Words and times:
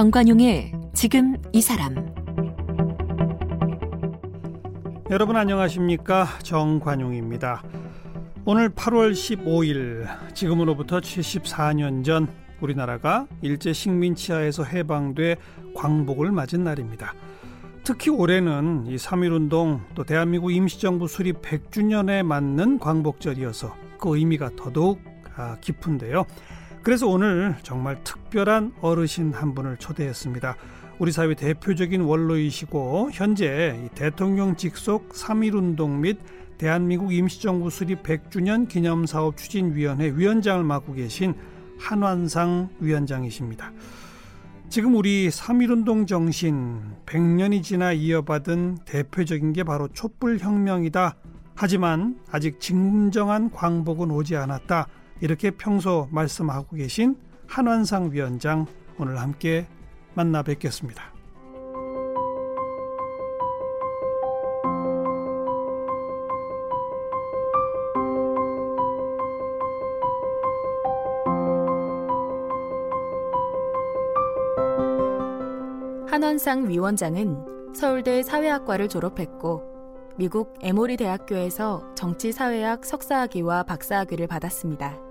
정관용의 0.00 0.72
지금 0.94 1.36
이 1.52 1.60
사람 1.60 1.94
여러분 5.10 5.36
안녕하십니까 5.36 6.26
정관용입니다. 6.42 7.62
오늘 8.46 8.70
8월 8.70 9.12
15일 9.12 10.06
지금으로부터 10.34 11.00
74년 11.00 12.02
전 12.02 12.28
우리나라가 12.62 13.26
일제 13.42 13.74
식민 13.74 14.14
치하에서 14.14 14.64
해방돼 14.64 15.36
광복을 15.74 16.32
맞은 16.32 16.64
날입니다. 16.64 17.12
특히 17.84 18.10
올해는 18.10 18.86
이 18.86 18.96
3.1운동 18.96 19.80
또 19.94 20.04
대한민국 20.04 20.50
임시정부 20.50 21.08
수립 21.08 21.42
100주년에 21.42 22.22
맞는 22.22 22.78
광복절이어서 22.78 23.76
그 23.98 24.16
의미가 24.16 24.52
더더욱 24.56 24.98
아, 25.36 25.58
깊은데요. 25.60 26.24
그래서 26.82 27.06
오늘 27.06 27.56
정말 27.62 28.02
특별한 28.04 28.72
어르신 28.80 29.34
한 29.34 29.54
분을 29.54 29.76
초대했습니다. 29.76 30.56
우리 30.98 31.12
사회 31.12 31.34
대표적인 31.34 32.00
원로이시고 32.00 33.10
현재 33.12 33.90
대통령 33.94 34.56
직속 34.56 35.10
3.1운동 35.10 35.98
및 35.98 36.18
대한민국 36.56 37.12
임시정부 37.12 37.70
수립 37.70 38.02
100주년 38.02 38.68
기념사업 38.68 39.36
추진위원회 39.36 40.12
위원장을 40.14 40.62
맡고 40.64 40.94
계신 40.94 41.34
한완상 41.78 42.68
위원장이십니다. 42.80 43.72
지금 44.68 44.94
우리 44.94 45.28
3.1운동 45.28 46.06
정신 46.06 46.80
100년이 47.06 47.62
지나 47.62 47.92
이어받은 47.92 48.78
대표적인 48.84 49.52
게 49.52 49.64
바로 49.64 49.88
촛불혁명이다. 49.88 51.16
하지만 51.54 52.18
아직 52.30 52.60
진정한 52.60 53.50
광복은 53.50 54.10
오지 54.10 54.36
않았다. 54.36 54.86
이렇게 55.20 55.50
평소 55.50 56.08
말씀하고 56.10 56.76
계신 56.76 57.16
한완상 57.46 58.12
위원장 58.12 58.66
오늘 58.98 59.18
함께 59.18 59.66
만나 60.14 60.42
뵙겠습니다. 60.42 61.12
한원상 76.08 76.68
위원장은 76.68 77.72
서울대 77.74 78.22
사회학과를 78.22 78.88
졸업했고 78.88 79.62
미국 80.16 80.54
에모리 80.60 80.96
대학교에서 80.96 81.94
정치사회학 81.94 82.84
석사학위와 82.84 83.62
박사학위를 83.62 84.26
받았습니다. 84.26 85.09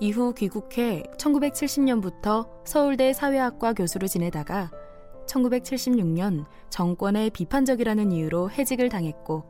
이후 0.00 0.32
귀국해 0.32 1.02
1970년부터 1.18 2.48
서울대 2.64 3.12
사회학과 3.12 3.74
교수로 3.74 4.06
지내다가 4.06 4.70
1976년 5.26 6.46
정권의 6.70 7.28
비판적이라는 7.30 8.10
이유로 8.10 8.50
해직을 8.50 8.88
당했고 8.88 9.44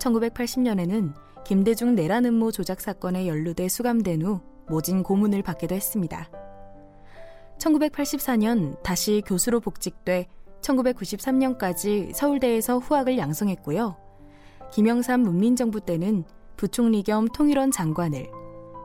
1980년에는 0.00 1.14
김대중 1.44 1.94
내란 1.94 2.24
음모 2.24 2.50
조작 2.50 2.80
사건에 2.80 3.28
연루돼 3.28 3.68
수감된 3.68 4.22
후 4.22 4.40
모진 4.68 5.04
고문을 5.04 5.42
받기도 5.42 5.74
했습니다. 5.76 6.28
1984년 7.58 8.82
다시 8.82 9.22
교수로 9.24 9.60
복직돼 9.60 10.26
1993년까지 10.62 12.12
서울대에서 12.12 12.78
후학을 12.78 13.18
양성했고요. 13.18 13.96
김영삼 14.72 15.20
문민정부 15.20 15.80
때는 15.80 16.24
부총리 16.56 17.02
겸 17.02 17.28
통일원 17.28 17.70
장관을, 17.70 18.41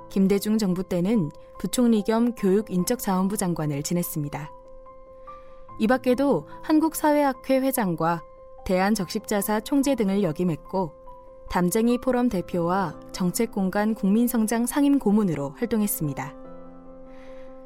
김대중 0.10 0.58
정부 0.58 0.84
때는 0.84 1.32
부총리 1.60 2.04
겸 2.04 2.34
교육인적자원부 2.36 3.38
장관을 3.38 3.84
지냈습니다. 3.84 4.52
이 5.80 5.88
밖에도 5.88 6.48
한국사회학회 6.64 7.60
회장과 7.60 8.22
대한적십자사 8.66 9.62
총재 9.62 9.96
등을 9.96 10.24
역임했고 10.24 10.92
담쟁이 11.50 11.98
포럼 11.98 12.30
대표와 12.30 13.00
정책공간 13.12 13.94
국민성장 13.94 14.66
상임 14.66 15.00
고문으로 15.00 15.52
활동했습니다. 15.58 16.36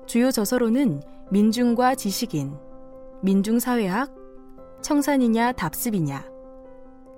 주요 0.05 0.31
저서로는 0.31 1.01
민중과 1.31 1.95
지식인, 1.95 2.55
민중사회학, 3.21 4.13
청산이냐 4.81 5.53
답습이냐, 5.53 6.29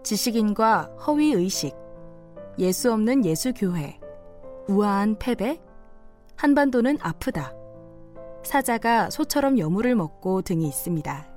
지식인과 0.03 0.97
허위의식, 1.05 1.75
예수 2.59 2.93
없는 2.93 3.25
예수교회, 3.25 3.99
우아한 4.67 5.17
패배, 5.19 5.59
한반도는 6.37 6.97
아프다, 7.01 7.53
사자가 8.43 9.09
소처럼 9.09 9.59
여물을 9.59 9.95
먹고 9.95 10.41
등이 10.41 10.67
있습니다. 10.67 11.27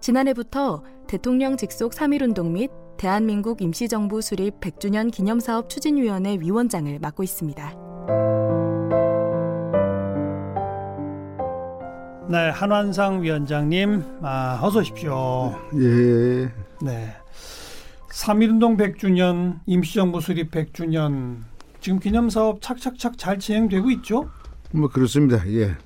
지난해부터 0.00 0.82
대통령 1.06 1.56
직속 1.56 1.92
3.1운동 1.92 2.50
및 2.50 2.70
대한민국 2.96 3.60
임시정부 3.60 4.20
수립 4.20 4.60
100주년 4.60 5.10
기념사업 5.10 5.68
추진위원회 5.68 6.38
위원장을 6.40 6.98
맡고 7.00 7.22
있습니다. 7.22 7.74
네, 12.28 12.48
한완상 12.50 13.22
위원장님, 13.22 14.02
아, 14.22 14.58
어서 14.62 14.80
오십시오. 14.80 15.54
예. 15.74 16.50
네. 16.82 17.12
3.1운동 18.10 18.78
100주년, 18.78 19.58
임시정부 19.66 20.20
수립 20.20 20.50
100주년, 20.50 21.42
지금 21.84 21.98
기념사업 21.98 22.62
착착착 22.62 23.18
잘 23.18 23.38
진행되고 23.38 23.90
있죠? 23.90 24.30
뭐, 24.72 24.88
그렇습니다. 24.88 25.46
예. 25.52 25.76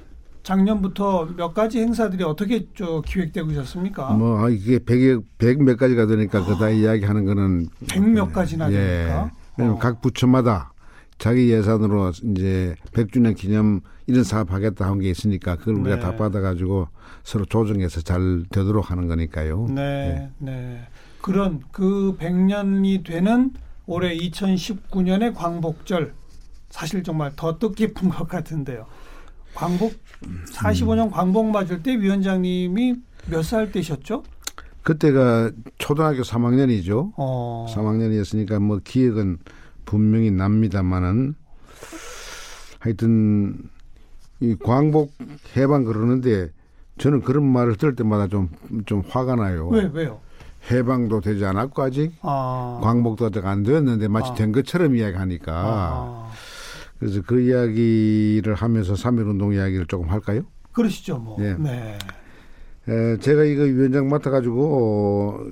작년부터 0.44 1.26
몇 1.36 1.52
가지 1.52 1.80
행사들이 1.80 2.22
어떻게 2.22 2.68
저 2.76 3.02
기획되고 3.04 3.50
있었습니까? 3.50 4.12
뭐, 4.12 4.38
아, 4.44 4.48
이게 4.48 4.78
100, 4.78 5.38
100몇 5.38 5.76
가지가 5.76 6.06
되니까 6.06 6.44
그다 6.44 6.66
아, 6.66 6.70
이야기하는 6.70 7.24
거는. 7.24 7.66
100몇 7.88 8.32
가지나 8.32 8.70
예. 8.70 8.76
되니까? 8.76 9.32
왜냐면 9.56 9.76
어. 9.76 9.80
각 9.80 10.00
부처마다 10.00 10.72
자기 11.18 11.50
예산으로 11.50 12.12
이제 12.36 12.76
100주년 12.92 13.34
기념 13.36 13.80
이런 14.06 14.22
사업 14.22 14.52
하겠다 14.52 14.86
한 14.86 15.00
게 15.00 15.10
있으니까 15.10 15.56
그걸 15.56 15.74
네. 15.74 15.80
우리가 15.80 15.98
다 15.98 16.16
받아가지고 16.16 16.86
서로 17.24 17.44
조정해서 17.44 18.02
잘 18.02 18.44
되도록 18.52 18.92
하는 18.92 19.08
거니까요. 19.08 19.66
네, 19.70 20.30
네. 20.38 20.52
네. 20.52 20.80
그런 21.20 21.60
그 21.72 22.16
100년이 22.20 23.04
되는 23.04 23.50
올해 23.88 24.14
2019년의 24.16 25.34
광복절 25.34 26.12
사실 26.68 27.02
정말 27.02 27.32
더 27.34 27.58
뜻깊은 27.58 28.10
것 28.10 28.28
같은데요. 28.28 28.86
광복 29.54 29.94
45년 30.52 31.06
음. 31.06 31.10
광복 31.10 31.50
맞을 31.50 31.82
때 31.82 31.98
위원장님이 31.98 32.96
몇 33.30 33.42
살 33.42 33.72
때셨죠? 33.72 34.22
그때가 34.82 35.50
초등학교 35.78 36.20
3학년이죠. 36.22 37.12
어. 37.16 37.66
3학년이었으니까 37.70 38.58
뭐 38.60 38.78
기억은 38.84 39.38
분명히 39.86 40.30
납니다만은 40.30 41.34
하여튼 42.78 43.70
이 44.40 44.54
광복 44.62 45.12
해방 45.56 45.84
그러는데 45.84 46.50
저는 46.98 47.22
그런 47.22 47.44
말을 47.44 47.76
들을 47.76 47.96
때마다 47.96 48.28
좀 48.28 48.50
좀 48.86 49.02
화가 49.08 49.36
나요. 49.36 49.68
왜 49.68 49.90
왜요? 49.92 50.20
해방도 50.70 51.20
되지 51.20 51.44
않았고 51.44 51.82
아직 51.82 52.12
아. 52.22 52.80
광복도 52.82 53.26
아직 53.26 53.44
안 53.46 53.62
되었는데 53.62 54.08
마치 54.08 54.30
아. 54.30 54.34
된 54.34 54.52
것처럼 54.52 54.96
이야기하니까 54.96 55.52
아. 55.54 56.30
그래서 56.98 57.22
그 57.26 57.40
이야기를 57.40 58.54
하면서 58.54 58.94
3.1운동 58.94 59.54
이야기를 59.54 59.86
조금 59.86 60.10
할까요? 60.10 60.42
그러시죠 60.72 61.18
뭐. 61.18 61.36
네. 61.38 61.54
네. 61.58 61.98
에, 62.88 63.16
제가 63.18 63.44
이거 63.44 63.62
위원장 63.62 64.08
맡아가지고 64.08 65.38
어, 65.44 65.50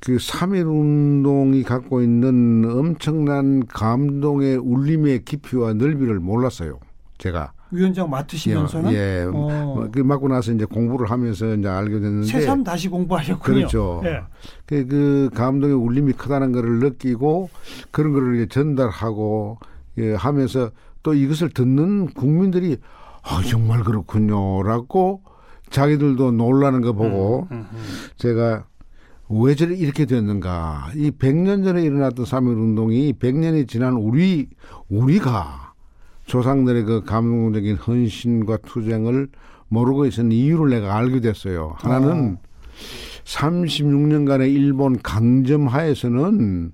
그3.1 0.00 0.68
운동이 0.68 1.62
갖고 1.62 2.02
있는 2.02 2.64
엄청난 2.70 3.66
감동의 3.66 4.56
울림의 4.56 5.24
깊이와 5.24 5.74
넓이를 5.74 6.20
몰랐어요. 6.20 6.78
제가. 7.18 7.52
위원장 7.70 8.08
맡으시면서는 8.10 8.92
예, 8.92 9.24
어. 9.26 9.30
뭐그 9.30 10.00
맡고 10.00 10.28
나서 10.28 10.52
이제 10.52 10.64
공부를 10.64 11.10
하면서 11.10 11.54
이제 11.54 11.68
알게 11.68 12.00
됐는데 12.00 12.26
새삼 12.26 12.64
다시 12.64 12.88
공부하셨군요. 12.88 13.56
그렇죠. 13.56 14.02
예. 14.04 14.22
그, 14.66 14.86
그 14.86 15.30
감동의 15.34 15.76
울림이 15.76 16.12
크다는 16.14 16.52
것을 16.52 16.80
느끼고 16.80 17.50
그런 17.90 18.12
거를 18.12 18.36
이제 18.36 18.46
전달하고 18.46 19.58
예, 19.98 20.14
하면서 20.14 20.70
또 21.02 21.14
이것을 21.14 21.50
듣는 21.50 22.06
국민들이 22.14 22.76
아 23.22 23.42
정말 23.48 23.82
그렇군요라고 23.82 25.22
자기들도 25.70 26.32
놀라는 26.32 26.80
거 26.80 26.92
보고 26.92 27.46
음, 27.50 27.56
음, 27.56 27.66
음. 27.72 27.78
제가 28.16 28.64
왜 29.28 29.54
저래 29.54 29.74
이렇게 29.74 30.06
됐는가. 30.06 30.90
이 30.94 31.10
100년 31.10 31.62
전에 31.62 31.82
일어났던 31.82 32.24
3.1 32.24 32.46
운동이 32.46 33.12
100년이 33.12 33.68
지난 33.68 33.92
우리, 33.94 34.48
우리가 34.88 35.67
조상들의 36.28 36.82
그 36.84 37.04
감동적인 37.04 37.76
헌신과 37.76 38.58
투쟁을 38.58 39.28
모르고 39.68 40.06
있었는 40.06 40.32
이유를 40.32 40.70
내가 40.70 40.94
알게 40.96 41.20
됐어요. 41.20 41.74
하나는 41.78 42.36
어. 42.38 42.48
36년간의 43.24 44.54
일본 44.54 44.98
강점 45.02 45.66
하에서는 45.66 46.72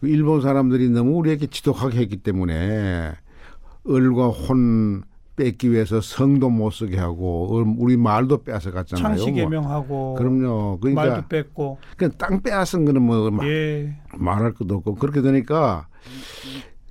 그 0.00 0.08
일본 0.08 0.40
사람들이 0.40 0.88
너무 0.90 1.18
우리에게 1.18 1.46
지독하게 1.48 1.98
했기 1.98 2.16
때문에 2.18 3.12
을과 3.88 4.28
혼, 4.28 5.02
뺏기 5.36 5.72
위해서 5.72 6.00
성도 6.00 6.48
못 6.48 6.70
쓰게 6.70 6.96
하고 6.96 7.48
어, 7.58 7.74
우리 7.78 7.96
말도 7.96 8.44
빼앗아 8.44 8.70
갔잖아요. 8.70 9.02
창씨 9.16 9.32
뭐. 9.32 9.34
개명하고 9.34 10.14
그럼요. 10.14 10.78
그러니까 10.80 11.04
말도 11.06 11.28
뺐고 11.28 11.78
그냥 11.96 12.12
땅 12.16 12.40
빼앗은 12.40 12.84
거는 12.84 13.02
뭐 13.02 13.28
마- 13.32 13.44
예. 13.44 13.96
말할 14.16 14.52
것도 14.54 14.76
없고 14.76 14.94
그렇게 14.94 15.20
되니까 15.22 15.88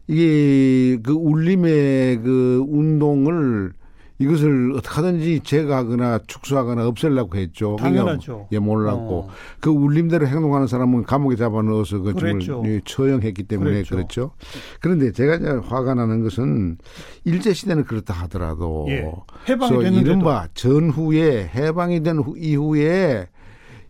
이게 0.07 0.97
그 1.01 1.13
울림의 1.13 2.21
그 2.23 2.65
운동을 2.67 3.73
이것을 4.19 4.73
어떻게 4.77 4.95
하든지 4.95 5.39
제거하거나 5.43 6.19
축소하거나 6.27 6.87
없애려고 6.87 7.35
했죠. 7.37 7.75
당연하죠. 7.79 8.47
예, 8.51 8.59
몰랐고 8.59 9.19
어. 9.19 9.29
그 9.59 9.69
울림대로 9.69 10.27
행동하는 10.27 10.67
사람은 10.67 11.03
감옥에 11.03 11.35
잡아넣어서 11.35 11.99
그 11.99 12.13
그랬죠. 12.13 12.63
을 12.63 12.81
처형했기 12.85 13.43
때문에 13.43 13.71
그랬죠. 13.71 13.95
그렇죠 13.95 14.31
그런데 14.79 15.11
제가 15.11 15.35
이제 15.35 15.47
화가 15.67 15.95
나는 15.95 16.21
것은 16.21 16.77
일제 17.25 17.53
시대는 17.53 17.85
그렇다 17.85 18.13
하더라도 18.13 18.85
예. 18.89 19.11
해방이 19.49 19.71
됐는데도 19.79 19.99
이른바 20.11 20.47
전후에 20.53 21.49
해방이 21.53 22.03
된 22.03 22.17
후- 22.19 22.37
이후에 22.37 23.27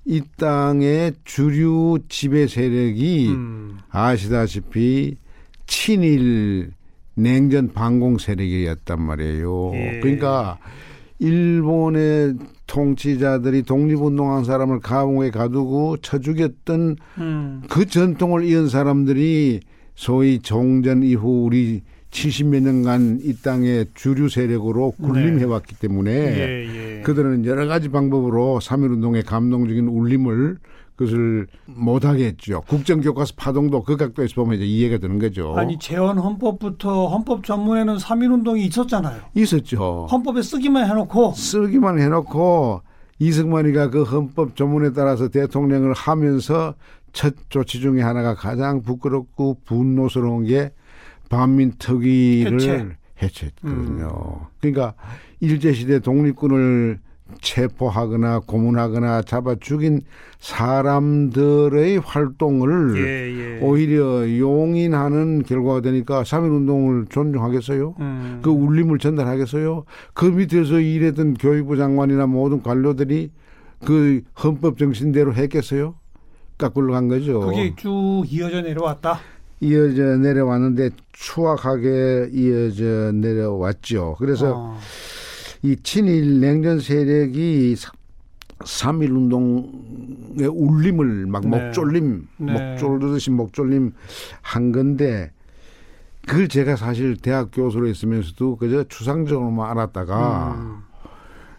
이 0.06 0.21
땅의 0.38 1.13
주류 1.25 2.00
지배 2.10 2.48
세력이 2.48 3.27
음. 3.30 3.77
아시다시피 3.89 5.18
친일 5.68 6.71
냉전 7.15 7.74
반공 7.74 8.18
세력이었단 8.18 9.01
말이에요. 9.01 9.71
예. 9.75 10.00
그러니까 10.01 10.57
일본의 11.19 12.36
통치자들이 12.68 13.63
독립운동한 13.63 14.44
사람을 14.44 14.80
감옥에 14.80 15.30
가두고 15.30 15.98
쳐 15.98 16.19
죽였던 16.19 16.95
음. 17.19 17.62
그 17.69 17.86
전통을 17.86 18.44
이은 18.45 18.68
사람들이 18.68 19.62
소위 19.95 20.39
종전 20.39 21.04
이후 21.04 21.44
우리 21.45 21.81
70몇 22.10 22.62
년간 22.62 23.19
이 23.24 23.36
땅의 23.42 23.88
주류 23.95 24.30
세력으로 24.30 24.92
군림해왔기 24.92 25.75
때문에 25.80 26.12
예, 26.12 26.98
예. 26.98 27.01
그들은 27.01 27.45
여러 27.45 27.65
가지 27.68 27.89
방법으로 27.89 28.60
3.1운동의 28.62 29.25
감동적인 29.25 29.88
울림을 29.88 30.57
그것을 30.95 31.47
못하게 31.65 32.25
했죠. 32.25 32.61
국정교과서 32.67 33.33
파동도 33.35 33.83
그 33.83 33.97
각도에서 33.97 34.35
보면 34.35 34.57
이제 34.57 34.65
이해가 34.65 34.99
되는 34.99 35.19
거죠. 35.19 35.55
아니 35.55 35.77
재헌 35.79 36.17
헌법부터 36.17 37.07
헌법 37.07 37.43
전문에는 37.43 37.97
3.1 37.97 38.33
운동이 38.33 38.65
있었잖아요. 38.65 39.21
있었죠. 39.35 40.07
헌법에 40.11 40.41
쓰기만 40.41 40.89
해놓고 40.89 41.33
쓰기만 41.33 41.99
해놓고 41.99 42.81
이승만이가 43.19 43.89
그 43.89 44.03
헌법 44.03 44.55
조문에 44.55 44.93
따라서 44.93 45.29
대통령을 45.29 45.93
하면서 45.93 46.75
첫 47.11 47.35
조치 47.49 47.79
중에 47.79 48.01
하나가 48.01 48.35
가장 48.35 48.81
부끄럽고 48.81 49.59
분노스러운 49.65 50.45
게 50.45 50.71
반민특위를 51.29 52.53
해체. 52.61 52.87
해체했거든요. 53.21 54.47
그러니까 54.59 54.93
일제시대 55.39 55.99
독립군을 55.99 56.99
체포하거나 57.41 58.41
고문하거나 58.45 59.24
잡아 59.24 59.56
죽인 59.59 60.01
사람들의 60.39 62.00
활동을 62.00 62.95
예, 62.97 63.57
예. 63.57 63.59
오히려 63.62 64.38
용인하는 64.38 65.44
결과가 65.44 65.81
되니까 65.81 66.24
3.1운동을 66.24 67.09
존중하겠어요? 67.09 67.95
음. 68.00 68.39
그 68.41 68.50
울림을 68.50 69.00
전달하겠어요? 69.00 69.85
그 70.13 70.25
밑에서 70.25 70.80
일했던 70.80 71.35
교육부 71.35 71.77
장관이나 71.77 72.27
모든 72.27 72.62
관료들이 72.62 73.31
그 73.86 74.21
헌법 74.44 74.77
정신대로 74.77 75.33
했겠어요? 75.33 75.95
까꿀로 76.57 76.94
간 76.94 77.07
거죠. 77.07 77.39
그게 77.41 77.74
쭉 77.75 78.24
이어져 78.29 78.62
내려왔다. 78.62 79.19
이어져 79.59 80.18
내려왔는데 80.18 80.89
추악하게 81.13 82.29
이어져 82.33 83.12
내려왔죠. 83.13 84.18
그래서 84.19 84.53
어. 84.56 84.77
이 85.63 85.77
친일 85.81 86.42
냉전 86.42 86.80
세력이 86.80 87.75
3.1 88.60 89.15
운동의 89.15 90.48
울림을 90.48 91.25
막 91.27 91.48
네. 91.48 91.65
목졸림, 91.65 92.27
네. 92.38 92.75
목졸듯이 92.75 93.31
목졸림 93.31 93.94
한 94.42 94.71
건데 94.71 95.31
그걸 96.27 96.48
제가 96.48 96.75
사실 96.75 97.15
대학 97.18 97.50
교수로 97.51 97.88
있으면서도 97.88 98.57
그저 98.57 98.83
추상적으로만 98.86 99.69
알았다가 99.71 100.56
음. 100.57 100.77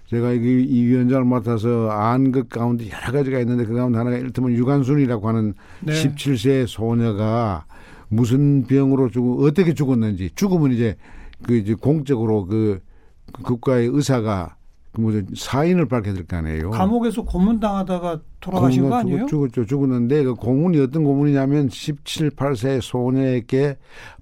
제가 0.07 0.33
이, 0.33 0.37
이 0.39 0.83
위원장을 0.85 1.25
맡아서 1.25 1.89
안 1.91 2.31
것 2.31 2.49
가운데 2.49 2.87
여러 2.91 3.11
가지가 3.13 3.41
있는데 3.41 3.65
그 3.65 3.75
가운데 3.75 3.99
하나가 3.99 4.17
이를테면 4.17 4.53
유관순이라고 4.53 5.29
하는 5.29 5.55
네. 5.81 5.93
17세 5.93 6.67
소녀가 6.67 7.65
무슨 8.09 8.65
병으로 8.65 9.09
죽고 9.11 9.45
어떻게 9.47 9.73
죽었는지 9.73 10.31
죽으면 10.35 10.73
이제 10.73 10.97
그 11.43 11.57
이제 11.57 11.75
공적으로 11.75 12.47
그, 12.47 12.81
그 12.81 12.94
국가의 13.43 13.89
의사가 13.93 14.57
그 14.93 15.01
뭐죠 15.01 15.23
사인을 15.35 15.87
밝혀야 15.87 16.15
될거 16.15 16.37
아니에요. 16.37 16.71
감옥에서 16.71 17.23
고문당하다가 17.23 18.21
돌아가신 18.41 18.89
거 18.89 18.95
아니에요? 18.97 19.27
죽, 19.27 19.49
죽었죠. 19.49 19.67
죽었는데 19.67 20.23
그 20.25 20.35
고문이 20.35 20.79
어떤 20.81 21.05
고문이냐면 21.05 21.69
17, 21.69 22.31
8세 22.31 22.81
소녀에게 22.81 23.77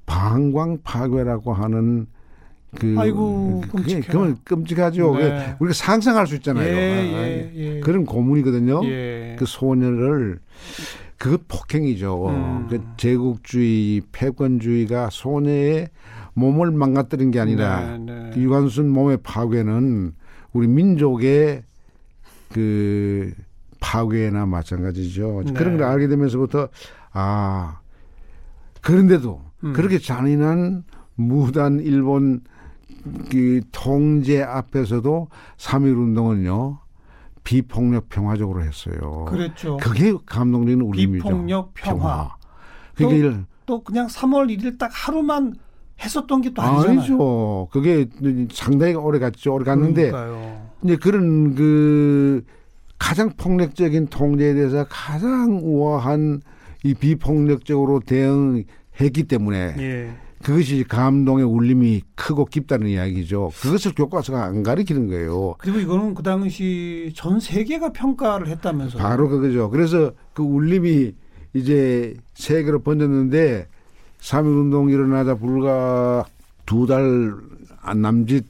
방광 0.06 0.78
파괴라고 0.82 1.52
하는 1.52 2.06
그 2.74 2.94
아이고, 2.96 3.62
그게. 3.70 4.00
그건 4.00 4.38
끔찍하죠. 4.44 5.14
네. 5.16 5.22
그게 5.22 5.56
우리가 5.60 5.74
상상할 5.74 6.26
수 6.26 6.36
있잖아요. 6.36 6.66
예, 6.66 6.72
예, 6.74 7.52
예. 7.54 7.80
그런 7.80 8.06
고문이거든요. 8.06 8.82
예. 8.86 9.36
그 9.38 9.44
소녀를 9.44 10.38
그 11.18 11.38
폭행이죠. 11.46 12.28
음. 12.28 12.66
그 12.70 12.82
제국주의, 12.96 14.00
패권주의가 14.10 15.10
소녀의 15.12 15.88
몸을 16.34 16.70
망가뜨린 16.70 17.30
게 17.30 17.40
아니라 17.40 17.80
네, 17.80 17.98
네. 17.98 18.30
그 18.34 18.40
유관순 18.40 18.88
몸의 18.88 19.18
파괴는 19.22 20.14
우리 20.52 20.66
민족의 20.68 21.62
그 22.50 23.32
파괴나 23.80 24.46
마찬가지죠. 24.46 25.42
네. 25.46 25.52
그런 25.52 25.76
걸 25.76 25.86
알게 25.88 26.08
되면서부터 26.08 26.68
아 27.12 27.80
그런데도 28.80 29.42
음. 29.64 29.72
그렇게 29.72 29.98
잔인한 29.98 30.84
무단 31.14 31.80
일본 31.80 32.40
그 33.30 33.60
통제 33.72 34.42
앞에서도 34.42 35.28
3.1 35.58 35.96
운동은요 35.98 36.78
비폭력 37.44 38.08
평화적으로 38.08 38.62
했어요. 38.62 39.24
그랬죠. 39.28 39.76
그게 39.78 40.14
감동적인 40.26 40.80
울림이죠. 40.80 41.24
비폭력 41.24 41.74
평화. 41.74 42.36
그게 42.94 43.04
또- 43.08 43.14
일- 43.14 43.44
또 43.66 43.82
그냥 43.82 44.06
3월 44.06 44.56
1일 44.56 44.78
딱 44.78 44.90
하루만 44.92 45.54
했었던 46.02 46.40
게 46.42 46.50
또 46.50 46.60
아니잖아요. 46.62 46.98
아니죠. 46.98 47.68
그게 47.70 48.06
상당히 48.52 48.94
오래 48.94 49.18
갔죠. 49.18 49.54
오래 49.54 49.64
갔는데 49.64 50.10
그러니까요. 50.10 50.68
이제 50.84 50.96
그런 50.96 51.54
그 51.54 52.42
가장 52.98 53.30
폭력적인 53.36 54.08
통제에 54.08 54.54
대해서 54.54 54.84
가장 54.88 55.60
우아한 55.62 56.40
이 56.84 56.94
비폭력적으로 56.94 58.00
대응했기 58.00 59.24
때문에 59.28 59.74
예. 59.78 60.10
그것이 60.42 60.84
감동의 60.88 61.44
울림이 61.44 62.02
크고 62.16 62.46
깊다는 62.46 62.88
이야기죠. 62.88 63.52
그것을 63.60 63.94
교과서가 63.94 64.42
안 64.44 64.64
가리키는 64.64 65.06
거예요. 65.06 65.54
그리고 65.58 65.78
이거는 65.78 66.14
그 66.14 66.24
당시 66.24 67.12
전 67.14 67.38
세계가 67.38 67.92
평가를 67.92 68.48
했다면서요. 68.48 69.00
바로 69.00 69.28
그거죠. 69.28 69.70
그래서 69.70 70.10
그 70.34 70.42
울림이 70.42 71.12
이제 71.54 72.14
세계로 72.34 72.82
번졌는데 72.82 73.68
3.1운동 74.22 74.90
일어나자 74.90 75.34
불과 75.34 76.24
두달 76.64 77.32
남짓 77.96 78.46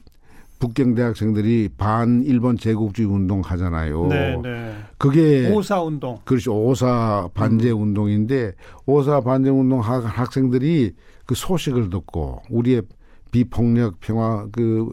북경 0.59 0.95
대학생들이 0.95 1.69
반 1.77 2.23
일본 2.23 2.57
제국주의 2.57 3.07
운동 3.09 3.41
하잖아요. 3.41 4.07
네, 4.07 4.37
네. 4.41 4.73
그게 4.97 5.49
오사 5.51 5.81
운동. 5.81 6.19
그렇지 6.23 6.49
오사 6.49 7.29
반제 7.33 7.71
운동인데 7.71 8.53
오사 8.85 9.21
반제 9.21 9.49
운동 9.49 9.81
학- 9.81 10.05
학생들이 10.05 10.93
그 11.25 11.35
소식을 11.35 11.89
듣고 11.89 12.43
우리의 12.49 12.83
비폭력 13.31 13.99
평화 13.99 14.47
그 14.53 14.89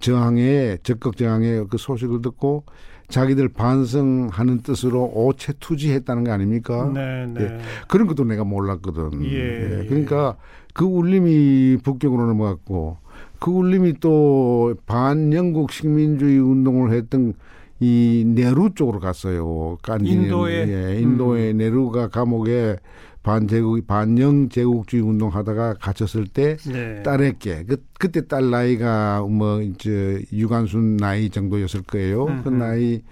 저항에 0.00 0.78
적극 0.82 1.16
저항의 1.16 1.66
그 1.70 1.76
소식을 1.78 2.22
듣고 2.22 2.64
자기들 3.08 3.48
반성하는 3.48 4.62
뜻으로 4.62 5.10
오체 5.14 5.54
투지했다는 5.60 6.24
거 6.24 6.32
아닙니까? 6.32 6.90
네, 6.92 7.26
네. 7.26 7.58
그런 7.88 8.06
것도 8.06 8.24
내가 8.24 8.44
몰랐거든. 8.44 9.24
예, 9.24 9.80
예. 9.80 9.86
그러니까 9.86 10.36
그 10.72 10.84
울림이 10.84 11.78
북경으로 11.82 12.26
넘어갔고 12.26 12.98
그 13.38 13.50
울림이 13.50 14.00
또 14.00 14.74
반영국 14.86 15.70
식민주의 15.70 16.38
운동을 16.38 16.92
했던 16.92 17.34
이 17.80 18.24
네루 18.26 18.70
쪽으로 18.74 19.00
갔어요. 19.00 19.76
깐디 19.82 20.08
인도에? 20.08 20.64
음. 20.64 20.68
예, 20.70 21.00
인도의 21.00 21.54
네루가 21.54 22.08
감옥에 22.08 22.76
반제국 23.24 23.86
반영 23.86 24.50
제국주의 24.50 25.02
운동하다가 25.02 25.74
갇혔을 25.80 26.26
때 26.28 26.56
네. 26.70 27.02
딸에게 27.02 27.64
그 27.64 27.82
그때 27.98 28.26
딸 28.28 28.50
나이가 28.50 29.22
뭐 29.22 29.60
이제 29.62 30.22
유관순 30.30 30.98
나이 30.98 31.30
정도였을 31.30 31.82
거예요. 31.82 32.26
그 32.26 32.32
음흠. 32.32 32.48
나이 32.50 33.02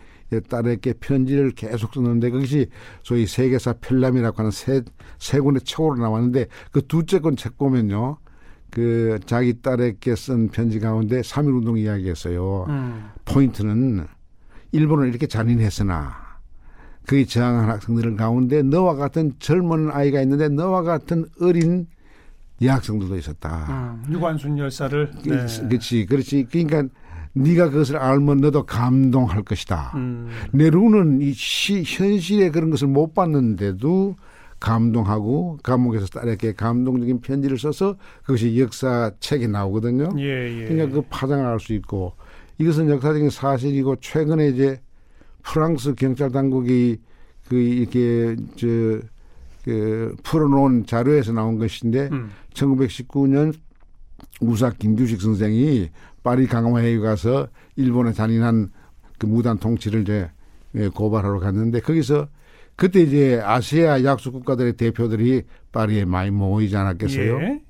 딸에게 0.49 0.95
편지를 1.01 1.51
계속 1.51 1.95
썼는데 1.95 2.31
그것이 2.31 2.67
소위 3.03 3.27
세계사 3.27 3.73
필람이라고 3.75 4.37
하는 4.39 4.51
세, 4.51 4.83
세 5.19 5.41
권의 5.41 5.63
책으로 5.63 5.97
나왔는데 5.97 6.47
그 6.71 6.87
두째 6.87 7.19
권 7.19 7.35
책 7.37 7.57
보면요. 7.59 8.19
그 8.71 9.19
자기 9.27 9.61
딸에게 9.61 10.15
쓴 10.17 10.49
편지 10.49 10.79
가운데 10.79 11.21
3.1 11.21 11.57
운동 11.57 11.79
이야기했어요. 11.79 12.67
음. 12.69 13.11
포인트는 13.25 14.07
일본은 14.73 15.09
이렇게 15.09 15.27
잔인했으나 15.27 16.22
그에 17.07 17.25
저항한 17.25 17.69
학생들 17.69 18.17
가운데 18.17 18.63
너와 18.63 18.95
같은 18.95 19.33
젊은 19.39 19.91
아이가 19.91 20.21
있는데 20.23 20.49
너와 20.49 20.83
같은 20.83 21.27
어린 21.41 21.87
여학생들도 22.61 23.17
있었다. 23.17 23.99
음. 24.09 24.13
유관순 24.13 24.59
열사를 24.59 25.11
네. 25.25 25.47
그렇지, 25.69 26.07
그렇지. 26.07 26.47
그러니까 26.51 26.85
네가 27.35 27.71
그것을 27.71 27.97
알면 27.97 28.41
너도 28.41 28.65
감동할 28.65 29.43
것이다. 29.43 29.93
음. 29.97 30.29
네루는 30.53 31.23
이 31.23 31.33
시, 31.33 31.83
현실에 31.85 32.51
그런 32.51 32.71
것을 32.71 32.89
못 32.89 33.15
봤는데도 33.15 34.15
감동하고 34.61 35.59
감옥에서 35.63 36.07
딸에게 36.07 36.53
감동적인 36.53 37.21
편지를 37.21 37.59
써서 37.59 37.97
그것이 38.21 38.61
역사 38.61 39.11
책에 39.19 39.49
나오거든요. 39.49 40.11
예, 40.19 40.61
예. 40.61 40.65
그러니까 40.67 40.95
그 40.95 41.03
파장을 41.11 41.45
알 41.45 41.59
수 41.59 41.73
있고 41.73 42.13
이것은 42.59 42.89
역사적인 42.89 43.31
사실이고 43.31 43.97
최근에 43.97 44.49
이제 44.51 44.81
프랑스 45.43 45.95
경찰 45.95 46.31
당국이 46.31 46.99
그 47.49 47.57
이렇게 47.57 48.37
저 48.57 49.13
그 49.65 50.15
풀어놓은 50.23 50.87
자료에서 50.87 51.33
나온 51.33 51.59
것인데 51.59 52.09
음. 52.11 52.31
1919년 52.53 53.55
우사 54.41 54.71
김규식 54.71 55.21
선생이 55.21 55.91
파리 56.23 56.47
강화회에 56.47 56.99
가서 56.99 57.49
일본의 57.77 58.15
잔인한 58.15 58.71
그 59.19 59.27
무단 59.27 59.59
통치를 59.59 60.03
이제 60.03 60.31
예, 60.75 60.89
고발하러 60.89 61.39
갔는데 61.39 61.81
거기서 61.81 62.29
그때 62.77 63.03
이제 63.03 63.41
아시아 63.43 64.03
약속 64.05 64.33
국가들의 64.33 64.77
대표들이 64.77 65.43
파리에 65.71 66.07
많이 66.07 66.31
모이지 66.31 66.77
않았겠어요. 66.77 67.41
예. 67.43 67.63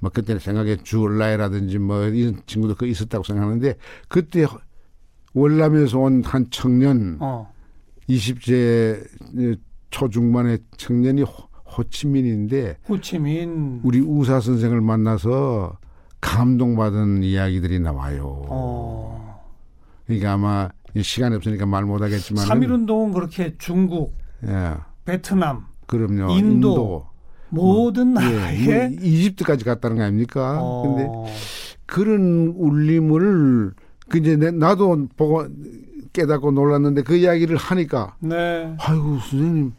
뭐 0.00 0.10
그때 0.12 0.38
생각에 0.38 0.76
주얼라이라든지 0.76 1.78
뭐 1.78 2.04
이런 2.04 2.42
친구도 2.46 2.74
그 2.74 2.86
있었다고 2.86 3.24
생각하는데 3.24 3.76
그때 4.08 4.46
월남에서 5.38 5.98
온 5.98 6.22
한 6.24 6.46
청년 6.50 7.16
어. 7.20 7.52
20세 8.08 9.06
초중반의 9.90 10.58
청년이 10.76 11.22
호, 11.22 11.32
호치민인데 11.76 12.78
호치민. 12.88 13.80
우리 13.84 14.00
우사 14.00 14.40
선생을 14.40 14.80
만나서 14.80 15.78
감동받은 16.20 17.22
이야기들이 17.22 17.80
나와요. 17.80 18.42
어. 18.48 19.40
그러니까 20.06 20.32
아마 20.32 20.68
시간이 21.00 21.36
없으니까 21.36 21.66
말 21.66 21.84
못하겠지만 21.84 22.44
3.1 22.46 22.70
운동은 22.70 23.12
그렇게 23.12 23.54
중국, 23.58 24.14
예, 24.46 24.74
베트남, 25.04 25.66
그럼요. 25.86 26.32
인도, 26.32 27.06
모든 27.50 28.10
예, 28.10 28.14
나라에 28.14 28.88
뭐 28.88 28.98
이집트까지 29.00 29.64
갔다는 29.64 29.96
거 29.98 30.02
아닙니까? 30.02 30.58
어. 30.60 30.82
근데 30.82 31.32
그런 31.86 32.54
울림을 32.56 33.74
그 34.08 34.18
이제 34.18 34.36
내- 34.36 34.50
나도 34.50 35.08
보고 35.16 35.44
깨닫고 36.12 36.50
놀랐는데 36.52 37.02
그 37.02 37.16
이야기를 37.16 37.56
하니까 37.56 38.14
네. 38.20 38.74
아이고 38.80 39.18
선생님 39.18 39.72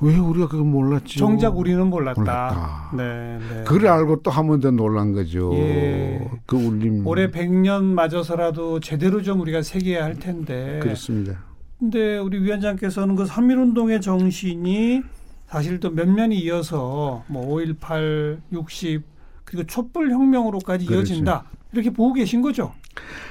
왜 0.00 0.16
우리가 0.18 0.48
그걸 0.48 0.66
몰랐지? 0.66 1.18
정작 1.18 1.56
우리는 1.56 1.86
몰랐다. 1.86 2.20
몰랐다. 2.20 2.90
네, 2.96 3.38
네. 3.38 3.64
그걸 3.64 3.86
알고 3.86 4.22
또 4.22 4.30
한 4.32 4.48
번 4.48 4.60
더 4.60 4.70
놀란 4.72 5.12
거죠. 5.12 5.54
예. 5.54 6.28
그 6.44 6.56
울림. 6.56 7.06
올해 7.06 7.30
100년 7.30 7.84
맞아서라도 7.84 8.80
제대로 8.80 9.22
좀 9.22 9.40
우리가 9.40 9.62
새겨야 9.62 10.02
할 10.04 10.18
텐데. 10.18 10.80
그렇습니다. 10.82 11.38
근데 11.78 12.18
우리 12.18 12.40
위원장께서는 12.42 13.14
그 13.14 13.24
3.1 13.24 13.62
운동의 13.62 14.00
정신이 14.00 15.02
사실 15.48 15.78
또 15.78 15.90
면면이 15.90 16.36
이어서 16.40 17.22
뭐 17.28 17.46
5.18, 17.56 18.40
60 18.52 19.02
그리고 19.44 19.64
촛불 19.66 20.10
혁명으로까지 20.10 20.84
그렇죠. 20.86 21.12
이어진다. 21.12 21.44
이렇게 21.72 21.90
보고 21.90 22.12
계신 22.12 22.42
거죠? 22.42 22.72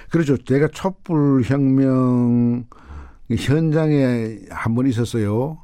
그렇죠. 0.10 0.38
제가 0.38 0.68
촛불 0.70 1.42
혁명 1.44 2.66
현장에 3.30 4.40
한 4.50 4.76
번 4.76 4.88
있었어요. 4.88 5.58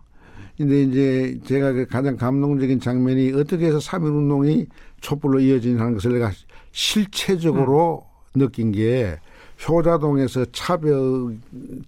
근데 0.57 0.81
이제 0.83 1.39
제가 1.45 1.71
그 1.73 1.85
가장 1.85 2.17
감동적인 2.17 2.79
장면이 2.79 3.33
어떻게 3.33 3.67
해서 3.67 3.77
3.1 3.77 4.05
운동이 4.05 4.65
촛불로 5.01 5.39
이어지는 5.39 5.93
것을 5.93 6.13
내가 6.13 6.31
실체적으로 6.71 8.05
느낀 8.33 8.71
게 8.71 9.19
효자동에서 9.67 10.45
차벽 10.51 11.33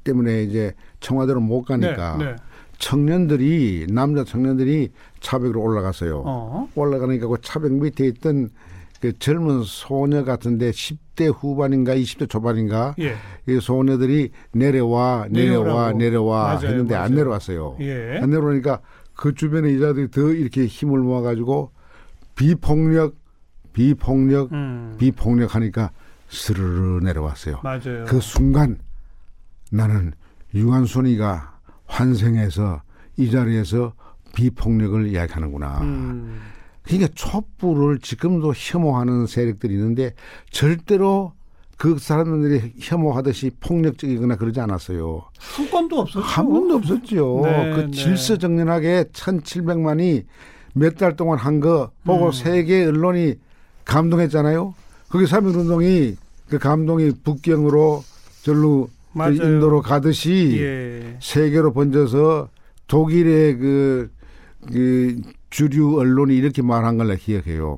때문에 0.04 0.44
이제 0.44 0.74
청와대로 1.00 1.40
못 1.40 1.64
가니까 1.64 2.18
네, 2.18 2.26
네. 2.26 2.36
청년들이 2.78 3.88
남자 3.90 4.24
청년들이 4.24 4.90
차벽으로 5.20 5.62
올라갔어요. 5.62 6.24
어. 6.26 6.70
올라가니까 6.76 7.28
그 7.28 7.38
차벽 7.42 7.72
밑에 7.74 8.06
있던 8.08 8.50
그 9.00 9.18
젊은 9.18 9.64
소녀 9.64 10.24
같은데 10.24 10.72
10대 10.72 11.34
후반인가 11.34 11.96
20대 11.96 12.30
초반인가 12.30 12.96
예. 13.00 13.16
이 13.48 13.60
소녀들이 13.62 14.32
내려와 14.52 15.28
내려와 15.30 15.94
내려오라고. 15.94 15.98
내려와 15.98 16.44
맞아요, 16.56 16.68
했는데 16.68 16.96
안 16.96 17.02
맞아요. 17.04 17.16
내려왔어요. 17.16 17.78
예. 17.80 18.20
안 18.22 18.30
내려오니까 18.30 18.82
그 19.16 19.34
주변에 19.34 19.74
여자들이 19.76 20.12
더 20.12 20.22
이렇게 20.32 20.66
힘을 20.66 21.00
모아가지고 21.00 21.72
비폭력 22.36 23.16
비폭력 23.74 24.52
음. 24.52 24.96
비폭력 24.98 25.56
하니까 25.56 25.92
스르르 26.28 27.00
내려왔어요. 27.04 27.60
맞아요. 27.64 28.06
그 28.08 28.20
순간 28.20 28.78
나는 29.72 30.14
유한순이가 30.54 31.60
환생해서 31.86 32.82
이 33.18 33.32
자리에서 33.32 33.94
비폭력을 34.36 35.08
이야기하는구나. 35.08 35.82
음. 35.82 36.40
그러니까 36.90 37.12
촛불을 37.16 38.00
지금도 38.00 38.54
혐오하는 38.56 39.28
세력들이 39.28 39.74
있는데 39.76 40.14
절대로 40.52 41.34
그 41.78 41.98
사람들이 41.98 42.74
혐오하듯이 42.80 43.52
폭력적이거나 43.62 44.36
그러지 44.36 44.60
않았어요. 44.60 45.24
한 45.38 45.70
건도 45.70 46.00
없었죠. 46.02 46.20
한 46.26 46.50
번도 46.50 46.76
없었죠. 46.76 47.42
네, 47.46 47.74
그 47.74 47.80
네. 47.82 47.92
질서 47.92 48.38
정연하게 48.38 49.06
1,700만이 49.14 50.26
몇 50.74 50.98
달 50.98 51.16
동안 51.16 51.38
한 51.38 51.60
거 51.60 51.92
보고 52.04 52.28
음. 52.28 52.32
세계 52.32 52.86
언론이 52.86 53.36
감동했잖아요. 53.86 54.74
거기 55.10 55.26
3.1 55.26 55.56
운동이 55.56 56.16
그 56.50 56.58
감동이 56.60 57.12
북경으로 57.24 58.04
절로 58.44 58.90
그. 59.14 59.44
인도로 59.44 59.82
가듯이 59.82 60.58
예. 60.62 61.18
세계로 61.22 61.74
번져서 61.74 62.50
독일의 62.88 63.58
그, 63.58 64.12
그 64.72 65.22
주류 65.50 66.00
언론이 66.00 66.36
이렇게 66.36 66.62
말한 66.62 66.98
걸 66.98 67.08
내가 67.08 67.20
기억해요. 67.20 67.78